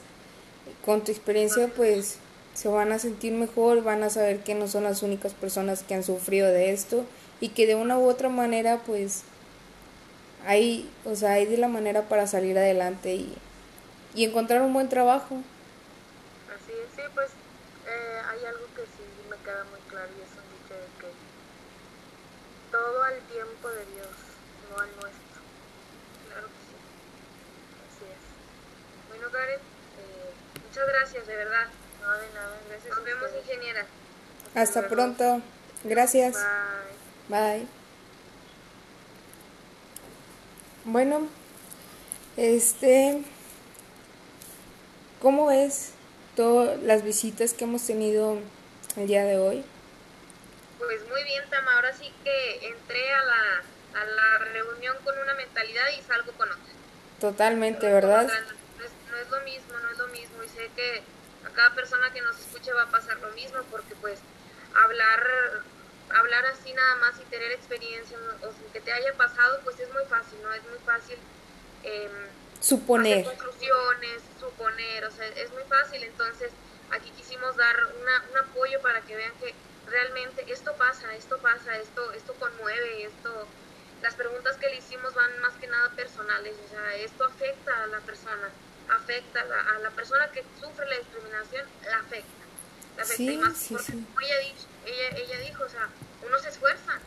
con 0.84 1.02
tu 1.02 1.10
experiencia 1.10 1.68
pues 1.74 2.18
se 2.54 2.68
van 2.68 2.92
a 2.92 2.98
sentir 2.98 3.32
mejor, 3.32 3.82
van 3.82 4.02
a 4.02 4.10
saber 4.10 4.40
que 4.40 4.54
no 4.54 4.68
son 4.68 4.84
las 4.84 5.02
únicas 5.02 5.34
personas 5.34 5.82
que 5.82 5.94
han 5.94 6.04
sufrido 6.04 6.48
de 6.48 6.72
esto 6.72 7.04
y 7.40 7.50
que 7.50 7.66
de 7.66 7.74
una 7.74 7.98
u 7.98 8.08
otra 8.08 8.28
manera 8.28 8.78
pues 8.86 9.22
hay, 10.46 10.88
o 11.04 11.16
sea, 11.16 11.32
hay 11.32 11.46
de 11.46 11.58
la 11.58 11.68
manera 11.68 12.02
para 12.02 12.26
salir 12.28 12.56
adelante 12.56 13.14
y, 13.14 13.36
y 14.14 14.24
encontrar 14.24 14.62
un 14.62 14.72
buen 14.72 14.88
trabajo. 14.88 15.34
Así 16.54 16.72
es, 16.72 16.88
sí, 16.94 17.02
pues 17.14 17.28
eh, 17.86 18.20
hay 18.30 18.44
algo 18.46 18.66
que 18.76 18.82
sí 18.82 19.02
me 19.28 19.36
queda 19.44 19.64
muy 19.64 19.80
claro 19.90 20.08
y 20.16 20.22
es 20.22 20.30
un 20.30 20.46
dicho 20.62 20.74
de 20.74 20.86
que 21.00 21.10
todo 22.76 23.02
al 23.02 23.18
tiempo 23.20 23.68
de 23.68 23.86
Dios, 23.86 24.08
no 24.70 24.82
al 24.82 24.88
nuestro. 24.88 25.40
Claro 26.28 26.46
que 26.46 26.60
sí, 26.66 26.76
así 27.86 28.04
es. 28.04 29.08
Bueno, 29.08 29.30
Karen, 29.32 29.60
eh, 29.60 30.32
muchas 30.68 30.86
gracias, 30.86 31.26
de 31.26 31.36
verdad. 31.36 31.66
No, 32.02 32.12
de 32.12 32.34
nada, 32.34 32.56
gracias. 32.68 32.96
Nos 32.96 33.04
vemos, 33.04 33.30
ingeniera. 33.42 33.86
Hasta, 34.54 34.88
pronto. 34.88 35.40
Gracias. 35.84 36.36
Bye. 37.28 37.58
Bye. 37.58 37.66
Bueno, 40.84 41.28
este, 42.36 43.22
¿cómo 45.20 45.46
ves 45.46 45.92
todas 46.36 46.80
las 46.82 47.02
visitas 47.02 47.54
que 47.54 47.64
hemos 47.64 47.82
tenido 47.86 48.38
el 48.96 49.06
día 49.06 49.24
de 49.24 49.38
hoy? 49.38 49.64
Pues 50.96 51.10
muy 51.10 51.24
bien, 51.24 51.44
Tama. 51.50 51.74
Ahora 51.74 51.92
sí 51.92 52.10
que 52.24 52.68
entré 52.68 53.12
a 53.12 53.22
la, 53.22 54.00
a 54.00 54.04
la 54.06 54.38
reunión 54.38 54.96
con 55.04 55.18
una 55.18 55.34
mentalidad 55.34 55.84
y 55.98 56.02
salgo 56.02 56.32
con 56.32 56.48
otra. 56.48 56.72
Totalmente, 57.20 57.86
¿verdad? 57.92 58.26
No 58.78 58.84
es, 58.84 58.90
no 59.10 59.16
es 59.18 59.28
lo 59.28 59.40
mismo, 59.42 59.78
no 59.78 59.90
es 59.90 59.98
lo 59.98 60.06
mismo. 60.08 60.42
Y 60.42 60.48
sé 60.48 60.70
que 60.74 61.02
a 61.46 61.50
cada 61.50 61.74
persona 61.74 62.10
que 62.14 62.22
nos 62.22 62.38
escuche 62.38 62.72
va 62.72 62.84
a 62.84 62.90
pasar 62.90 63.18
lo 63.18 63.28
mismo 63.32 63.58
porque 63.70 63.94
pues 63.96 64.20
hablar 64.82 65.28
hablar 66.10 66.46
así 66.46 66.72
nada 66.72 66.96
más 66.96 67.20
y 67.20 67.24
tener 67.24 67.52
experiencia 67.52 68.16
o 68.40 68.52
sin 68.52 68.72
que 68.72 68.80
te 68.80 68.92
haya 68.92 69.12
pasado, 69.14 69.60
pues 69.64 69.78
es 69.80 69.92
muy 69.92 70.04
fácil, 70.06 70.40
¿no? 70.42 70.54
Es 70.54 70.62
muy 70.62 70.78
fácil 70.86 71.18
eh, 71.82 72.08
suponer. 72.60 73.26
Hacer 73.26 73.36
conclusiones, 73.36 74.22
suponer, 74.40 75.04
o 75.04 75.10
sea, 75.10 75.26
es 75.26 75.50
muy 75.52 75.64
fácil. 75.64 76.02
Entonces, 76.04 76.52
aquí 76.90 77.10
quisimos 77.10 77.54
dar 77.56 77.76
una, 78.00 78.24
un 78.30 78.38
apoyo 78.48 78.80
para 78.80 79.02
que 79.02 79.16
vean 79.16 79.32
que 79.40 79.52
realmente 79.86 80.44
esto 80.52 80.74
pasa, 80.74 81.14
esto 81.14 81.38
pasa, 81.38 81.76
esto, 81.78 82.12
esto 82.12 82.34
conmueve, 82.34 83.04
esto, 83.04 83.46
las 84.02 84.14
preguntas 84.14 84.56
que 84.56 84.68
le 84.68 84.76
hicimos 84.76 85.14
van 85.14 85.40
más 85.40 85.54
que 85.54 85.66
nada 85.66 85.90
personales, 85.90 86.54
o 86.64 86.68
sea, 86.68 86.94
esto 86.96 87.24
afecta 87.24 87.84
a 87.84 87.86
la 87.86 88.00
persona, 88.00 88.48
afecta 88.90 89.40
a 89.40 89.44
la, 89.44 89.60
a 89.60 89.78
la 89.78 89.90
persona 89.90 90.30
que 90.32 90.44
sufre 90.60 90.86
la 90.88 90.98
discriminación, 90.98 91.66
la 91.84 91.98
afecta. 91.98 92.44
La 92.96 93.02
afecta 93.02 93.16
Sí, 93.16 93.32
y 93.32 93.38
más 93.38 93.56
sí, 93.56 93.74
porque, 93.74 93.92
sí. 93.92 94.04
como 94.06 94.20
ella, 94.20 94.38
dicho, 94.40 94.66
ella, 94.86 95.08
ella 95.18 95.38
dijo, 95.40 95.64
o 95.64 95.68
sea, 95.68 95.88
uno 96.26 96.38
se 96.38 96.48
esfuerza, 96.48 96.98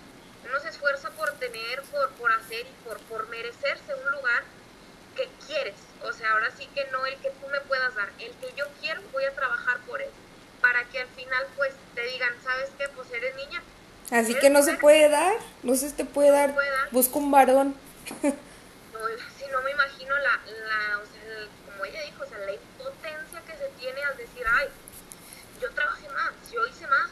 uno 0.48 0.60
se 0.60 0.70
esfuerza 0.70 1.10
por 1.12 1.32
tener, 1.34 1.82
por, 1.84 2.10
por 2.12 2.32
hacer 2.32 2.66
y 2.66 2.74
por, 2.86 3.00
por 3.02 3.28
merecerse 3.30 3.94
un 3.96 4.12
lugar 4.12 4.44
que 5.16 5.28
quieres. 5.46 5.76
O 6.04 6.14
sea, 6.14 6.32
ahora 6.34 6.52
sí 6.58 6.68
que 6.74 6.86
no 6.92 7.06
el 7.06 7.18
que 7.18 7.32
tú 7.32 7.48
me 7.52 7.60
puedas 7.62 7.94
dar, 7.96 8.10
el 8.20 8.32
que 8.36 8.54
yo 8.56 8.66
quiero 8.80 9.02
voy 9.12 9.26
a 9.26 9.36
trabajar 9.36 9.80
por 9.82 10.02
él. 10.02 10.12
Para 10.62 10.84
que 10.86 11.00
al 11.00 11.08
final 11.10 11.46
pues 11.58 11.72
te 11.96 12.04
digan, 12.06 12.30
¿sabes 12.44 12.70
qué? 12.78 12.88
Pues 12.96 13.12
eres 13.12 13.36
niña. 13.36 13.62
Así 14.12 14.32
eres 14.32 14.42
que 14.42 14.50
no 14.50 14.60
se 14.60 14.72
mujer". 14.72 14.80
puede 14.82 15.10
dar, 15.10 15.34
no 15.64 15.76
se 15.76 15.92
te 15.92 16.06
puede 16.06 16.32
dar, 16.32 16.54
puede 16.54 16.70
dar. 16.70 16.90
busca 16.92 17.18
un 17.20 17.32
varón. 17.32 17.76
No, 18.92 19.06
si 19.38 19.50
no 19.50 19.62
me 19.62 19.72
imagino 19.72 20.14
la, 20.18 20.32
la 20.46 20.98
o 20.98 21.06
sea, 21.06 21.24
el- 21.24 21.48
como 21.72 21.86
ella 21.86 22.02
dijo, 22.04 22.22
o 22.22 22.28
sea, 22.28 22.38
la 22.40 22.52
impotencia 22.52 23.42
que 23.48 23.54
se 23.54 23.70
tiene 23.80 24.04
al 24.04 24.18
decir, 24.18 24.44
ay, 24.46 24.68
yo 25.62 25.70
trabajé 25.72 26.10
más, 26.10 26.32
yo 26.52 26.68
hice 26.68 26.86
más. 26.88 27.10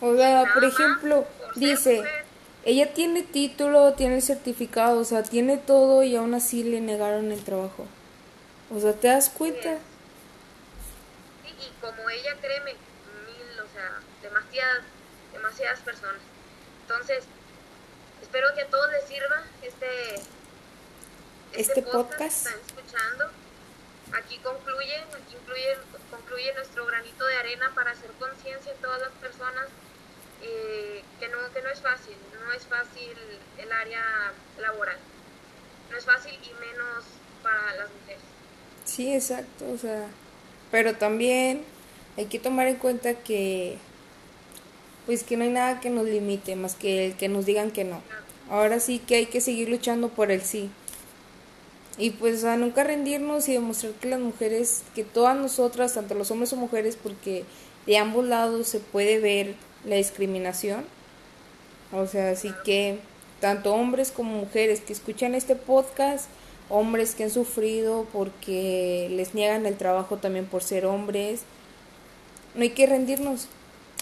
O 0.00 0.16
sea, 0.16 0.52
por 0.52 0.64
ejemplo, 0.64 1.24
por 1.44 1.54
dice, 1.54 1.98
mujer. 1.98 2.24
ella 2.64 2.92
tiene 2.92 3.22
título, 3.22 3.92
tiene 3.92 4.20
certificado, 4.20 4.98
o 4.98 5.04
sea, 5.04 5.22
tiene 5.22 5.58
todo 5.58 6.02
y 6.02 6.16
aún 6.16 6.34
así 6.34 6.64
le 6.64 6.80
negaron 6.80 7.30
el 7.30 7.44
trabajo. 7.44 7.86
O 8.74 8.80
sea, 8.80 8.92
¿te 8.92 9.06
das 9.06 9.28
cuenta? 9.30 9.76
Y 11.66 11.80
como 11.80 12.08
ella, 12.10 12.34
créeme, 12.40 12.72
mil, 12.72 13.60
o 13.60 13.68
sea, 13.72 13.98
demasiadas, 14.22 14.82
demasiadas 15.32 15.80
personas. 15.80 16.20
Entonces, 16.82 17.24
espero 18.22 18.54
que 18.54 18.62
a 18.62 18.66
todos 18.68 18.90
les 18.92 19.04
sirva 19.04 19.42
este, 19.62 20.14
Este 21.52 21.82
que 21.82 21.90
podcast. 21.90 22.46
están 22.46 22.60
escuchando. 22.66 23.30
Aquí 24.12 24.38
concluye, 24.38 24.96
aquí 24.98 25.34
incluye, 25.34 25.76
concluye 26.10 26.54
nuestro 26.54 26.86
granito 26.86 27.24
de 27.26 27.36
arena 27.36 27.72
para 27.74 27.90
hacer 27.90 28.10
conciencia 28.12 28.72
en 28.72 28.78
todas 28.78 29.00
las 29.00 29.10
personas 29.12 29.66
eh, 30.42 31.02
que, 31.18 31.28
no, 31.28 31.38
que 31.52 31.62
no 31.62 31.68
es 31.70 31.80
fácil, 31.80 32.16
no 32.44 32.52
es 32.52 32.64
fácil 32.66 33.16
el 33.58 33.72
área 33.72 34.32
laboral. 34.60 34.98
No 35.90 35.96
es 35.96 36.04
fácil 36.04 36.34
y 36.34 36.54
menos 36.54 37.04
para 37.42 37.74
las 37.76 37.90
mujeres. 37.90 38.22
Sí, 38.84 39.14
exacto, 39.14 39.70
o 39.72 39.78
sea, 39.78 40.08
pero 40.70 40.96
también 40.96 41.62
hay 42.16 42.26
que 42.26 42.38
tomar 42.38 42.66
en 42.68 42.76
cuenta 42.76 43.14
que 43.14 43.76
pues 45.06 45.22
que 45.22 45.36
no 45.36 45.44
hay 45.44 45.50
nada 45.50 45.80
que 45.80 45.88
nos 45.88 46.06
limite 46.06 46.56
más 46.56 46.74
que 46.74 47.06
el 47.06 47.16
que 47.16 47.28
nos 47.28 47.46
digan 47.46 47.70
que 47.70 47.84
no. 47.84 48.02
Ahora 48.50 48.80
sí 48.80 48.98
que 48.98 49.16
hay 49.16 49.26
que 49.26 49.40
seguir 49.40 49.68
luchando 49.68 50.08
por 50.08 50.30
el 50.30 50.42
sí. 50.42 50.70
y 51.98 52.10
pues 52.10 52.44
a 52.44 52.56
nunca 52.56 52.84
rendirnos 52.84 53.48
y 53.48 53.54
demostrar 53.54 53.92
que 53.94 54.08
las 54.08 54.20
mujeres, 54.20 54.82
que 54.94 55.04
todas 55.04 55.36
nosotras, 55.36 55.94
tanto 55.94 56.14
los 56.14 56.30
hombres 56.30 56.52
o 56.52 56.56
mujeres, 56.56 56.96
porque 57.00 57.44
de 57.86 57.98
ambos 57.98 58.26
lados 58.26 58.68
se 58.68 58.80
puede 58.80 59.18
ver 59.18 59.54
la 59.84 59.96
discriminación. 59.96 60.84
O 61.92 62.06
sea, 62.06 62.30
así 62.30 62.52
que 62.64 62.98
tanto 63.40 63.74
hombres 63.74 64.10
como 64.10 64.40
mujeres 64.40 64.80
que 64.80 64.92
escuchan 64.92 65.34
este 65.34 65.56
podcast, 65.56 66.26
hombres 66.68 67.14
que 67.14 67.24
han 67.24 67.30
sufrido 67.30 68.06
porque 68.12 69.08
les 69.10 69.34
niegan 69.34 69.66
el 69.66 69.76
trabajo 69.76 70.16
también 70.16 70.46
por 70.46 70.62
ser 70.62 70.86
hombres, 70.86 71.42
no 72.54 72.62
hay 72.62 72.70
que 72.70 72.86
rendirnos, 72.86 73.48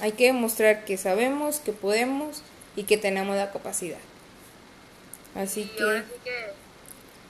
hay 0.01 0.13
que 0.13 0.27
demostrar 0.27 0.85
que 0.85 0.97
sabemos, 0.97 1.59
que 1.59 1.73
podemos 1.73 2.43
y 2.77 2.85
que 2.85 2.97
tenemos 2.97 3.37
la 3.37 3.53
capacidad. 3.53 3.99
Así 5.35 5.65
que... 5.77 5.83
Ahora 5.83 6.03
sí 6.03 6.21
que 6.23 6.53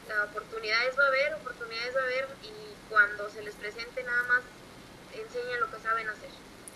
la 0.09 0.24
oportunidades 0.24 0.99
va 0.99 1.05
a 1.05 1.09
haber, 1.09 1.35
oportunidades 1.35 1.97
va 1.97 2.01
a 2.01 2.05
haber 2.05 2.28
y 2.43 2.91
cuando 2.91 3.30
se 3.30 3.43
les 3.43 3.55
presente 3.55 4.03
nada 4.05 4.22
más 4.24 4.43
enseñen 5.12 5.61
lo 5.61 5.70
que 5.70 5.82
saben 5.82 6.09
hacer, 6.09 6.30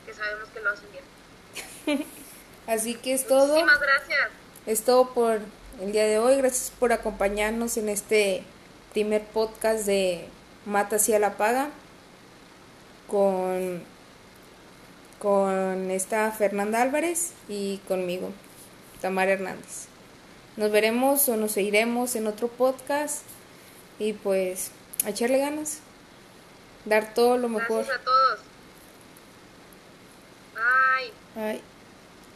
que 0.06 0.14
sabemos 0.14 0.48
que 0.48 0.60
lo 0.60 0.70
hacen 0.70 0.88
bien. 0.92 2.06
Así 2.66 2.94
que 2.94 3.14
es 3.14 3.26
todo. 3.26 3.48
Muchísimas 3.48 3.80
gracias. 3.80 4.28
Es 4.66 4.84
todo 4.84 5.14
por 5.14 5.40
el 5.80 5.92
día 5.92 6.04
de 6.04 6.18
hoy. 6.18 6.36
Gracias 6.36 6.72
por 6.78 6.92
acompañarnos 6.92 7.76
en 7.76 7.88
este 7.88 8.42
primer 8.92 9.24
podcast 9.24 9.86
de 9.86 10.26
Mata 10.66 10.96
hacia 10.96 11.18
la 11.18 11.36
paga 11.36 11.70
con 13.06 13.82
con 15.18 15.90
esta 15.90 16.30
Fernanda 16.30 16.80
Álvarez 16.80 17.32
y 17.48 17.78
conmigo, 17.88 18.30
Tamara 19.00 19.32
Hernández. 19.32 19.86
Nos 20.56 20.70
veremos 20.70 21.28
o 21.28 21.36
nos 21.36 21.52
seguiremos 21.52 22.14
en 22.16 22.26
otro 22.26 22.48
podcast 22.48 23.22
y 23.98 24.12
pues 24.12 24.70
a 25.04 25.10
echarle 25.10 25.38
ganas, 25.38 25.80
dar 26.84 27.14
todo 27.14 27.36
lo 27.36 27.48
mejor. 27.48 27.84
Gracias 27.84 27.98
a 27.98 28.04
todos. 28.04 28.40
Bye. 31.34 31.52
Bye. 31.52 31.67